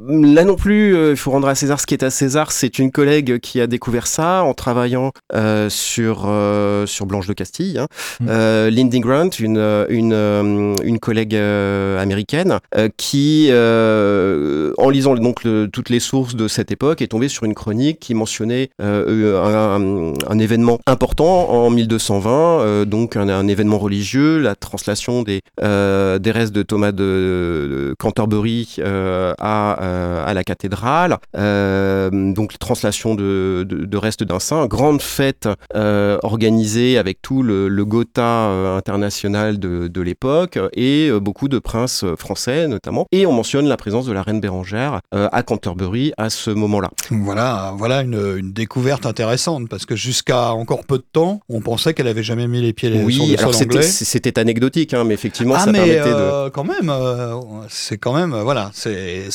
là 0.09 0.45
non 0.45 0.57
plus, 0.57 0.95
euh, 0.95 1.11
il 1.11 1.16
faut 1.16 1.31
rendre 1.31 1.49
à 1.49 1.55
César 1.55 1.81
ce 1.81 1.87
qui 1.87 1.95
est 1.95 2.03
à 2.03 2.11
César. 2.11 2.53
C'est 2.53 2.79
une 2.79 2.90
collègue 2.90 3.38
qui 3.38 3.61
a 3.61 3.66
découvert 3.66 4.07
ça 4.07 4.42
en 4.42 4.55
travaillant 4.55 5.12
euh, 5.35 5.69
sur, 5.69 6.25
euh, 6.27 6.87
sur 6.87 7.07
Blanche 7.07 7.27
de 7.27 7.33
Castille. 7.33 7.79
Hein. 7.79 7.87
Mm. 8.21 8.69
Lindy 8.69 9.01
Grant, 9.01 9.31
une, 9.38 9.59
une, 9.88 10.77
une 10.83 10.99
collègue 10.99 11.35
américaine, 11.37 12.59
qui, 12.97 13.51
en 13.53 14.90
lisant 14.90 15.14
donc 15.14 15.45
le- 15.45 15.69
toutes 15.73 15.90
les 15.90 16.01
sources 16.01 16.35
de 16.37 16.49
cette 16.49 16.71
époque, 16.71 17.03
est 17.03 17.09
tombée 17.09 17.29
sur 17.29 17.45
une 17.45 17.55
chronique 17.55 18.01
qui 18.01 18.14
mentionnait 18.14 18.71
un, 18.81 20.12
un 20.29 20.38
événement 20.38 20.79
important 20.87 21.51
en 21.51 21.71
1220, 21.71 22.31
euh, 22.61 22.85
donc 22.85 23.16
un, 23.16 23.29
un 23.29 23.49
événement 23.49 23.79
religieux, 23.79 24.38
la 24.38 24.55
translation 24.55 25.23
des, 25.23 25.40
des 25.61 26.31
restes 26.31 26.55
de 26.55 26.62
Thomas 26.62 26.92
de, 26.92 26.99
de 27.03 27.95
Canterbury 27.99 28.77
à, 28.85 29.96
à 30.27 30.35
la 30.35 30.45
cathédrale, 30.45 31.19
euh, 31.37 32.11
donc 32.33 32.59
translation 32.59 33.15
de, 33.15 33.65
de, 33.69 33.85
de 33.85 33.97
restes 33.97 34.25
d'un 34.25 34.39
saint, 34.39 34.67
grande 34.67 35.01
fête 35.03 35.49
euh, 35.75 36.19
organisée 36.23 36.99
avec 36.99 37.21
tout 37.23 37.43
le, 37.43 37.69
le 37.69 37.85
Gotha 37.85 38.23
euh, 38.23 38.77
international 38.77 39.59
de, 39.59 39.89
de 39.89 40.01
l'époque 40.01 40.59
et 40.75 41.09
euh, 41.09 41.21
beaucoup 41.21 41.49
de 41.49 41.59
princes 41.59 42.05
euh, 42.05 42.17
français 42.17 42.69
notamment. 42.69 43.07
Et 43.13 43.27
on 43.27 43.33
mentionne 43.33 43.67
la 43.67 43.77
présence 43.77 44.07
de 44.07 44.13
la 44.13 44.23
reine 44.23 44.41
Bérengère 44.41 45.01
euh, 45.15 45.29
à 45.33 45.43
Canterbury 45.43 46.13
à 46.17 46.31
ce 46.31 46.51
moment-là. 46.51 46.91
Voilà, 47.11 47.73
voilà 47.77 48.03
une, 48.03 48.21
une 48.39 48.53
découverte 48.53 49.07
intéressante 49.07 49.69
parce 49.69 49.87
que 49.87 49.97
jusqu'à 49.97 50.53
encore 50.53 50.85
peu 50.85 50.99
de 50.99 51.05
temps, 51.13 51.41
on 51.49 51.61
pensait 51.61 51.95
qu'elle 51.95 52.09
avait 52.09 52.23
jamais 52.23 52.47
mis 52.49 52.61
les 52.63 52.73
pieds 52.73 52.93
sur 52.93 53.05
Oui, 53.05 53.19
le 53.33 53.39
alors 53.39 53.53
sol 53.53 53.55
c'était 53.55 53.77
anglais. 53.79 53.89
c'était 53.89 54.39
anecdotique, 54.39 54.95
hein, 54.95 55.05
mais 55.05 55.15
effectivement 55.15 55.55
ah 55.57 55.61
ça 55.65 55.73
mais 55.73 55.79
permettait 55.79 56.09
de... 56.11 56.15
euh, 56.15 56.51
quand 56.51 56.65
même, 56.65 56.91
euh, 56.91 57.35
c'est 57.69 57.99
quand 57.99 58.13
même, 58.15 58.33
euh, 58.35 58.43
voilà, 58.43 58.71
c'est 58.73 59.29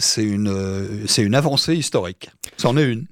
c'est 0.00 0.24
une 0.24 0.48
euh, 0.48 1.06
une 1.18 1.34
avancée 1.34 1.74
historique. 1.74 2.30
C'en 2.56 2.76
est 2.76 2.84
une. 2.84 3.06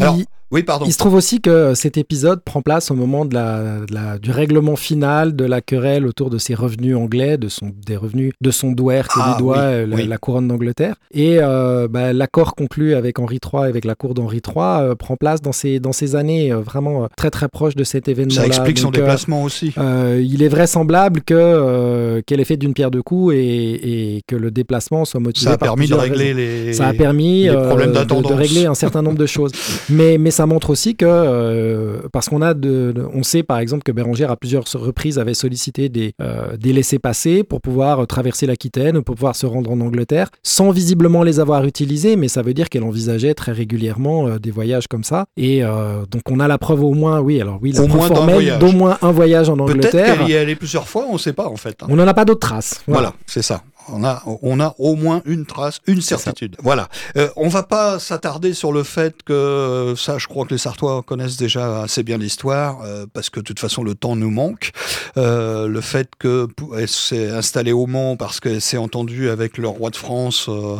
Alors, 0.00 0.18
oui, 0.52 0.62
pardon. 0.62 0.84
Il 0.86 0.92
se 0.92 0.98
trouve 0.98 1.14
aussi 1.14 1.40
que 1.40 1.74
cet 1.74 1.96
épisode 1.96 2.40
prend 2.44 2.62
place 2.62 2.90
au 2.90 2.94
moment 2.94 3.24
de 3.24 3.34
la, 3.34 3.80
de 3.88 3.92
la- 3.94 4.18
du 4.18 4.30
règlement 4.30 4.76
final 4.76 5.34
de 5.34 5.44
la 5.44 5.60
querelle 5.60 6.06
autour 6.06 6.30
de 6.30 6.38
ses 6.38 6.54
revenus 6.54 6.96
anglais, 6.96 7.36
de 7.36 7.48
son, 7.48 7.72
des 7.86 7.96
revenus 7.96 8.32
de 8.40 8.50
son 8.50 8.70
douaire 8.72 9.08
que 9.08 9.18
Ah, 9.20 9.34
lui 9.36 9.42
doit 9.42 9.56
oui, 9.56 9.62
euh, 9.64 9.86
la, 9.86 9.96
oui. 9.96 10.06
la 10.06 10.18
couronne 10.18 10.46
d'Angleterre. 10.48 10.94
Et 11.12 11.38
euh, 11.40 11.88
bah, 11.88 12.12
l'accord 12.12 12.54
conclu 12.54 12.94
avec 12.94 13.18
Henri 13.18 13.38
III 13.42 13.64
et 13.64 13.68
avec 13.68 13.84
la 13.84 13.94
cour 13.94 14.14
d'Henri 14.14 14.36
III 14.46 14.54
euh, 14.56 14.94
prend 14.94 15.16
place 15.16 15.42
dans 15.42 15.52
ces, 15.52 15.80
dans 15.80 15.92
ces 15.92 16.14
années 16.16 16.52
euh, 16.52 16.58
vraiment 16.60 17.08
très 17.16 17.30
très 17.30 17.48
proches 17.48 17.74
de 17.74 17.84
cet 17.84 18.06
événement-là. 18.08 18.40
Ça 18.42 18.46
explique 18.46 18.78
son 18.78 18.86
Donc, 18.88 18.94
déplacement 18.94 19.42
aussi. 19.42 19.74
il 19.76 20.42
est 20.42 20.48
vraisemblable 20.48 21.22
que 21.22 22.20
qu'elle 22.26 22.40
ait 22.40 22.44
fait 22.44 22.56
d'une 22.56 22.72
pierre 22.74 22.90
deux 22.90 23.02
coups 23.02 23.34
et, 23.34 24.16
et 24.16 24.22
que 24.26 24.36
le 24.36 24.50
déplacement 24.50 25.04
soit 25.04 25.20
motivé 25.20 25.46
Ça 25.48 25.54
a 25.54 25.58
par 25.58 25.68
permis 25.74 25.88
de 25.88 25.94
régler 25.94 26.32
raisons. 26.32 26.36
les. 26.66 26.72
Ça 26.72 26.86
a 26.88 26.92
permis 26.94 27.44
les 27.44 27.52
problèmes 27.52 27.92
de, 27.92 28.32
régler 28.34 28.66
un 28.66 28.74
certain 28.74 29.02
nombre 29.02 29.18
de 29.18 29.26
choses. 29.36 29.52
Mais, 29.90 30.18
mais 30.18 30.30
ça 30.36 30.46
montre 30.46 30.70
aussi 30.70 30.94
que, 30.96 31.06
euh, 31.08 31.98
parce 32.12 32.28
qu'on 32.28 32.42
a 32.42 32.54
de, 32.54 32.92
de- 32.94 33.06
on 33.12 33.22
sait 33.22 33.42
par 33.42 33.58
exemple 33.58 33.82
que 33.82 33.92
Bérangère 33.92 34.30
à 34.30 34.36
plusieurs 34.36 34.64
reprises 34.74 35.18
avait 35.18 35.34
sollicité 35.34 35.88
des, 35.88 36.12
euh, 36.22 36.56
des 36.56 36.72
laissés-passer 36.72 37.42
pour 37.42 37.60
pouvoir 37.60 38.00
euh, 38.00 38.06
traverser 38.06 38.46
l'Aquitaine, 38.46 39.02
pour 39.02 39.14
pouvoir 39.16 39.34
se 39.36 39.46
rendre 39.46 39.70
en 39.70 39.80
Angleterre, 39.80 40.28
sans 40.42 40.70
visiblement 40.70 41.22
les 41.22 41.40
avoir 41.40 41.64
utilisés, 41.64 42.16
mais 42.16 42.28
ça 42.28 42.42
veut 42.42 42.54
dire 42.54 42.68
qu'elle 42.68 42.84
envisageait 42.84 43.34
très 43.34 43.52
régulièrement 43.52 44.26
euh, 44.28 44.38
des 44.38 44.50
voyages 44.50 44.86
comme 44.88 45.04
ça. 45.04 45.26
Et 45.36 45.62
donc 46.10 46.22
on 46.30 46.38
a 46.40 46.48
la 46.48 46.58
preuve 46.58 46.82
au 46.84 46.92
moins, 46.94 47.20
oui, 47.20 47.40
alors 47.40 47.58
oui, 47.62 47.72
la 47.72 47.82
Au 47.82 47.86
moins 47.88 48.06
formelle 48.08 48.58
d'au 48.58 48.72
moins 48.72 48.98
un 49.02 49.10
voyage 49.12 49.48
en 49.48 49.56
Peut-être 49.56 49.70
Angleterre. 49.70 50.18
qu'elle 50.18 50.28
y 50.28 50.32
est 50.32 50.38
allée 50.38 50.54
plusieurs 50.56 50.86
fois, 50.88 51.04
on 51.08 51.14
ne 51.14 51.18
sait 51.18 51.32
pas 51.32 51.46
en 51.48 51.56
fait. 51.56 51.76
hein. 51.82 51.86
On 51.88 51.96
n'en 51.96 52.06
a 52.06 52.14
pas 52.14 52.24
d'autres 52.24 52.46
traces. 52.46 52.82
Voilà, 52.86 53.12
c'est 53.26 53.42
ça. 53.42 53.62
On 53.88 54.04
a, 54.04 54.22
on 54.42 54.58
a 54.60 54.74
au 54.78 54.96
moins 54.96 55.22
une 55.26 55.46
trace, 55.46 55.80
une 55.86 56.00
certitude. 56.00 56.56
Voilà. 56.62 56.88
Euh, 57.16 57.28
on 57.36 57.48
va 57.48 57.62
pas 57.62 57.98
s'attarder 57.98 58.52
sur 58.52 58.72
le 58.72 58.82
fait 58.82 59.22
que 59.22 59.94
ça, 59.96 60.18
je 60.18 60.26
crois 60.26 60.44
que 60.44 60.50
les 60.54 60.58
Sartois 60.58 61.02
connaissent 61.02 61.36
déjà 61.36 61.82
assez 61.82 62.02
bien 62.02 62.18
l'histoire, 62.18 62.80
euh, 62.82 63.06
parce 63.12 63.30
que 63.30 63.40
de 63.40 63.44
toute 63.44 63.60
façon 63.60 63.84
le 63.84 63.94
temps 63.94 64.16
nous 64.16 64.30
manque. 64.30 64.72
Euh, 65.16 65.68
le 65.68 65.80
fait 65.80 66.10
que 66.18 66.46
pou- 66.46 66.74
elle 66.76 66.88
s'est 66.88 67.30
installée 67.30 67.72
au 67.72 67.86
Mans 67.86 68.16
parce 68.16 68.40
qu'elle 68.40 68.60
s'est 68.60 68.76
entendue 68.76 69.28
avec 69.30 69.56
le 69.58 69.68
roi 69.68 69.90
de 69.90 69.96
France 69.96 70.46
euh, 70.48 70.76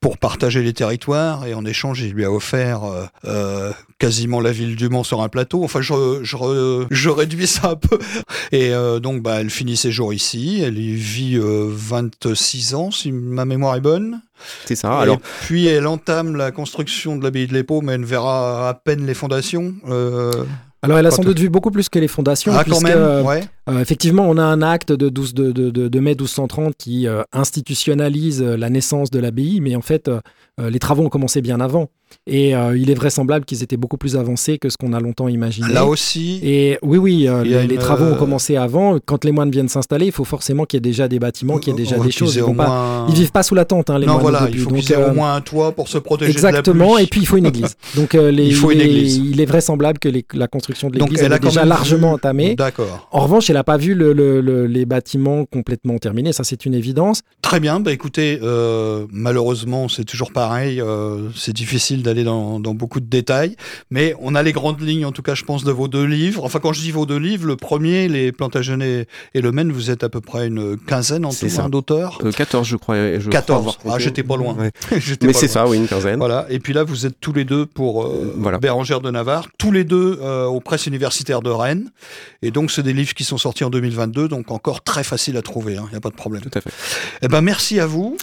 pour 0.00 0.18
partager 0.18 0.62
les 0.62 0.72
territoires, 0.72 1.46
et 1.46 1.54
en 1.54 1.64
échange 1.64 2.00
il 2.02 2.12
lui 2.12 2.24
a 2.24 2.30
offert 2.30 2.84
euh, 2.84 3.06
euh, 3.24 3.72
quasiment 4.00 4.40
la 4.40 4.50
ville 4.50 4.74
du 4.74 4.88
Mans 4.88 5.04
sur 5.04 5.22
un 5.22 5.28
plateau. 5.28 5.62
Enfin, 5.62 5.80
je, 5.80 5.92
je, 6.24 6.36
re- 6.36 6.86
je 6.90 7.08
réduis 7.10 7.46
ça 7.46 7.70
un 7.70 7.76
peu. 7.76 7.98
Et 8.50 8.74
euh, 8.74 8.98
donc, 8.98 9.22
bah, 9.22 9.40
elle 9.40 9.50
finit 9.50 9.76
ses 9.76 9.92
jours 9.92 10.12
ici. 10.12 10.60
Elle 10.64 10.78
y 10.78 10.94
vit 10.94 11.36
euh, 11.36 11.68
26 11.70 12.74
ans, 12.74 12.90
si 12.90 13.12
ma 13.12 13.44
mémoire 13.44 13.76
est 13.76 13.80
bonne. 13.80 14.20
C'est 14.64 14.74
ça. 14.74 14.98
Alors, 14.98 15.16
Et 15.16 15.20
puis, 15.46 15.66
elle 15.66 15.86
entame 15.86 16.34
la 16.34 16.50
construction 16.50 17.16
de 17.16 17.22
l'abbaye 17.22 17.46
de 17.46 17.52
l'Épau, 17.52 17.82
mais 17.82 17.92
elle 17.92 18.00
ne 18.00 18.06
verra 18.06 18.68
à 18.68 18.74
peine 18.74 19.06
les 19.06 19.14
fondations. 19.14 19.74
Euh, 19.88 20.32
Alors 20.82 20.98
elle 20.98 21.04
a 21.06 21.10
sans 21.10 21.22
doute 21.22 21.38
vu 21.38 21.50
beaucoup 21.50 21.70
plus 21.70 21.90
que 21.90 21.98
les 21.98 22.08
fondations. 22.08 22.52
ah, 22.54 22.64
quand 22.64 22.70
puisque, 22.70 22.84
même 22.84 22.96
euh, 22.98 23.22
Ouais. 23.22 23.42
Euh, 23.68 23.80
effectivement, 23.80 24.24
on 24.26 24.38
a 24.38 24.42
un 24.42 24.62
acte 24.62 24.92
de, 24.92 25.10
12 25.10 25.34
de, 25.34 25.52
de- 25.52 25.68
de- 25.70 25.88
de 25.88 26.00
mai 26.00 26.12
1230 26.12 26.74
qui 26.78 27.06
euh, 27.06 27.22
institutionnalise 27.32 28.40
euh, 28.42 28.56
la 28.56 28.70
naissance 28.70 29.10
de 29.10 29.18
l'abbaye, 29.20 29.60
mais 29.60 29.76
en 29.76 29.82
fait, 29.82 30.08
euh, 30.08 30.20
euh, 30.58 30.70
les 30.70 30.78
travaux 30.78 31.04
ont 31.04 31.08
commencé 31.10 31.42
bien 31.42 31.60
avant. 31.60 31.90
Et 32.26 32.54
euh, 32.54 32.76
il 32.76 32.90
est 32.90 32.94
vraisemblable 32.94 33.44
qu'ils 33.44 33.62
étaient 33.62 33.76
beaucoup 33.76 33.96
plus 33.96 34.16
avancés 34.16 34.58
que 34.58 34.68
ce 34.68 34.76
qu'on 34.76 34.92
a 34.92 35.00
longtemps 35.00 35.28
imaginé. 35.28 35.72
Là 35.72 35.84
aussi, 35.86 36.40
Et 36.42 36.78
oui, 36.82 36.98
oui, 36.98 37.28
euh, 37.28 37.42
les, 37.44 37.76
travaux 37.76 38.04
euh, 38.04 38.14
ont 38.14 38.18
commencé 38.18 38.56
avant. 38.56 38.98
Quand 39.04 39.24
les 39.24 39.32
moines 39.32 39.50
viennent 39.50 39.68
s'installer, 39.68 40.06
il 40.06 40.12
faut 40.12 40.24
forcément 40.24 40.64
qu'il 40.64 40.76
y 40.76 40.78
ait 40.78 40.80
déjà 40.80 41.08
des 41.08 41.18
bâtiments, 41.18 41.58
qu'il 41.58 41.72
y 41.72 41.76
ait 41.76 41.78
déjà 41.78 41.98
des 41.98 42.10
choses. 42.10 42.36
Ils, 42.36 42.42
moins- 42.54 43.06
ils 43.08 43.14
vivent 43.14 43.32
pas 43.32 43.42
sous 43.42 43.54
la 43.54 43.64
tente, 43.64 43.90
hein, 43.90 43.98
les 43.98 44.06
non, 44.06 44.14
moines. 44.14 44.22
voilà, 44.22 44.46
début. 44.46 44.58
il 44.58 44.64
faut 44.64 44.70
qu'ils 44.70 44.92
aient 44.92 44.96
euh, 44.96 45.10
au 45.10 45.14
moins 45.14 45.34
un 45.34 45.40
toit 45.40 45.72
pour 45.72 45.88
se 45.88 45.98
protéger 45.98 46.32
de 46.32 46.36
Exactement, 46.36 46.90
la 46.90 46.94
pluie. 46.96 47.04
et 47.04 47.06
puis 47.06 47.20
il 47.20 47.26
faut 47.26 47.36
une 47.36 47.46
église. 47.46 47.74
Donc 47.96 48.14
euh, 48.14 48.30
les- 48.30 48.46
Il 48.46 48.54
faut 48.54 48.70
une 48.70 48.80
est- 48.80 48.84
église. 48.86 49.16
il 49.18 49.40
est 49.40 49.46
vraisemblable 49.46 49.98
que 49.98 50.08
la 50.34 50.46
construction 50.48 50.88
de 50.90 50.98
l'église 50.98 51.20
quand 51.28 51.38
déjà 51.40 51.64
largement 51.64 52.08
vu- 52.08 52.14
entamé. 52.14 52.54
D'accord. 52.54 53.08
En 53.12 53.20
revanche, 53.20 53.48
elle 53.50 53.56
n'a 53.56 53.64
pas 53.64 53.76
vu 53.76 53.94
le- 53.94 54.12
le- 54.12 54.40
le- 54.40 54.66
les 54.66 54.84
bâtiments 54.86 55.44
complètement 55.44 55.98
terminés, 55.98 56.32
ça 56.32 56.44
c'est 56.44 56.66
une 56.66 56.74
évidence. 56.74 57.22
Très 57.42 57.60
bien, 57.60 57.80
bah 57.80 57.92
écoutez, 57.92 58.38
euh, 58.42 59.06
malheureusement 59.12 59.88
c'est 59.88 60.04
toujours 60.04 60.32
pareil, 60.32 60.80
euh, 60.80 61.28
c'est 61.36 61.52
difficile 61.54 61.99
difficile 62.00 62.02
d'aller 62.02 62.24
dans, 62.24 62.60
dans 62.60 62.74
beaucoup 62.74 63.00
de 63.00 63.06
détails, 63.06 63.56
mais 63.90 64.14
on 64.20 64.34
a 64.34 64.42
les 64.42 64.52
grandes 64.52 64.80
lignes, 64.80 65.04
en 65.04 65.12
tout 65.12 65.22
cas, 65.22 65.34
je 65.34 65.44
pense, 65.44 65.64
de 65.64 65.72
vos 65.72 65.88
deux 65.88 66.04
livres. 66.04 66.44
Enfin, 66.44 66.58
quand 66.60 66.72
je 66.72 66.80
dis 66.80 66.90
vos 66.90 67.06
deux 67.06 67.18
livres, 67.18 67.46
le 67.46 67.56
premier, 67.56 68.08
Les 68.08 68.32
Plantagenets 68.32 69.06
et 69.34 69.40
Le 69.40 69.52
Maine, 69.52 69.72
vous 69.72 69.90
êtes 69.90 70.04
à 70.04 70.08
peu 70.08 70.20
près 70.20 70.46
une 70.46 70.76
quinzaine 70.76 71.24
en 71.24 71.30
tout 71.30 71.46
hein, 71.58 71.68
d'auteurs. 71.68 72.18
Euh, 72.24 72.32
14, 72.32 72.66
je 72.66 72.76
crois. 72.76 72.96
je 72.96 73.20
crois 73.20 73.32
14. 73.32 73.60
avoir 73.60 73.78
compté. 73.78 73.94
Ah, 73.94 73.98
j'étais 73.98 74.22
pas 74.22 74.36
loin. 74.36 74.54
Ouais. 74.54 74.70
Mais 75.22 75.32
c'est 75.32 75.48
ça, 75.48 75.66
oui, 75.66 75.78
une 75.78 75.88
quinzaine. 75.88 76.18
Voilà. 76.18 76.46
Et 76.50 76.58
puis 76.58 76.72
là, 76.72 76.84
vous 76.84 77.06
êtes 77.06 77.18
tous 77.20 77.32
les 77.32 77.44
deux 77.44 77.66
pour 77.66 78.04
euh, 78.04 78.34
Voilà. 78.36 78.58
Bérangère 78.58 79.00
de 79.00 79.10
Navarre, 79.10 79.48
tous 79.58 79.72
les 79.72 79.84
deux 79.84 80.18
euh, 80.22 80.46
aux 80.46 80.60
presses 80.60 80.86
universitaires 80.86 81.42
de 81.42 81.50
Rennes. 81.50 81.90
Et 82.42 82.50
donc, 82.50 82.70
c'est 82.70 82.82
des 82.82 82.92
livres 82.92 83.14
qui 83.14 83.24
sont 83.24 83.38
sortis 83.38 83.64
en 83.64 83.70
2022, 83.70 84.28
donc 84.28 84.50
encore 84.50 84.82
très 84.82 85.04
facile 85.04 85.36
à 85.36 85.42
trouver. 85.42 85.74
Il 85.74 85.90
n'y 85.90 85.96
a 85.96 86.00
pas 86.00 86.10
de 86.10 86.14
problème. 86.14 86.42
Tout 86.42 86.58
à 86.58 86.60
fait. 86.60 86.70
Eh 87.22 87.28
ben, 87.28 87.40
merci 87.40 87.80
à 87.80 87.86
vous. 87.86 88.16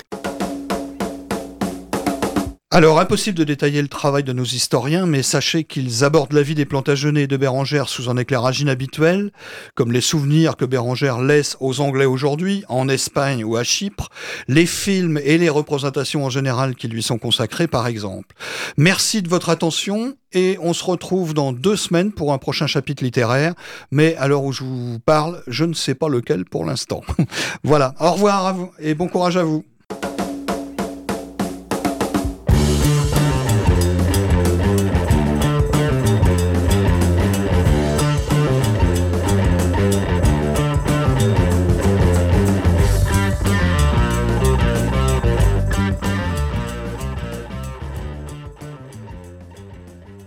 Alors, 2.69 2.99
impossible 2.99 3.37
de 3.37 3.45
détailler 3.45 3.81
le 3.81 3.87
travail 3.87 4.25
de 4.25 4.33
nos 4.33 4.43
historiens, 4.43 5.05
mais 5.05 5.23
sachez 5.23 5.63
qu'ils 5.63 6.03
abordent 6.03 6.33
la 6.33 6.41
vie 6.41 6.53
des 6.53 6.65
Plantagenets 6.65 7.23
et 7.23 7.27
de 7.27 7.37
Bérangère 7.37 7.87
sous 7.87 8.09
un 8.09 8.17
éclairage 8.17 8.59
inhabituel, 8.59 9.31
comme 9.73 9.93
les 9.93 10.01
souvenirs 10.01 10.57
que 10.57 10.65
Bérangère 10.65 11.21
laisse 11.21 11.55
aux 11.61 11.79
Anglais 11.79 12.03
aujourd'hui, 12.03 12.65
en 12.67 12.89
Espagne 12.89 13.45
ou 13.45 13.55
à 13.55 13.63
Chypre, 13.63 14.09
les 14.49 14.65
films 14.65 15.17
et 15.23 15.37
les 15.37 15.47
représentations 15.47 16.25
en 16.25 16.29
général 16.29 16.75
qui 16.75 16.89
lui 16.89 17.01
sont 17.01 17.17
consacrés, 17.17 17.67
par 17.67 17.87
exemple. 17.87 18.35
Merci 18.75 19.21
de 19.21 19.29
votre 19.29 19.47
attention 19.47 20.17
et 20.33 20.57
on 20.61 20.73
se 20.73 20.83
retrouve 20.83 21.33
dans 21.33 21.53
deux 21.53 21.77
semaines 21.77 22.11
pour 22.11 22.33
un 22.33 22.37
prochain 22.37 22.67
chapitre 22.67 23.01
littéraire, 23.01 23.53
mais 23.91 24.17
à 24.17 24.27
l'heure 24.27 24.43
où 24.43 24.51
je 24.51 24.65
vous 24.65 24.99
parle, 24.99 25.41
je 25.47 25.63
ne 25.63 25.73
sais 25.73 25.95
pas 25.95 26.09
lequel 26.09 26.43
pour 26.43 26.65
l'instant. 26.65 27.01
voilà, 27.63 27.95
au 28.01 28.11
revoir 28.11 28.45
à 28.45 28.51
vous 28.51 28.71
et 28.77 28.93
bon 28.93 29.07
courage 29.07 29.37
à 29.37 29.43
vous. 29.43 29.63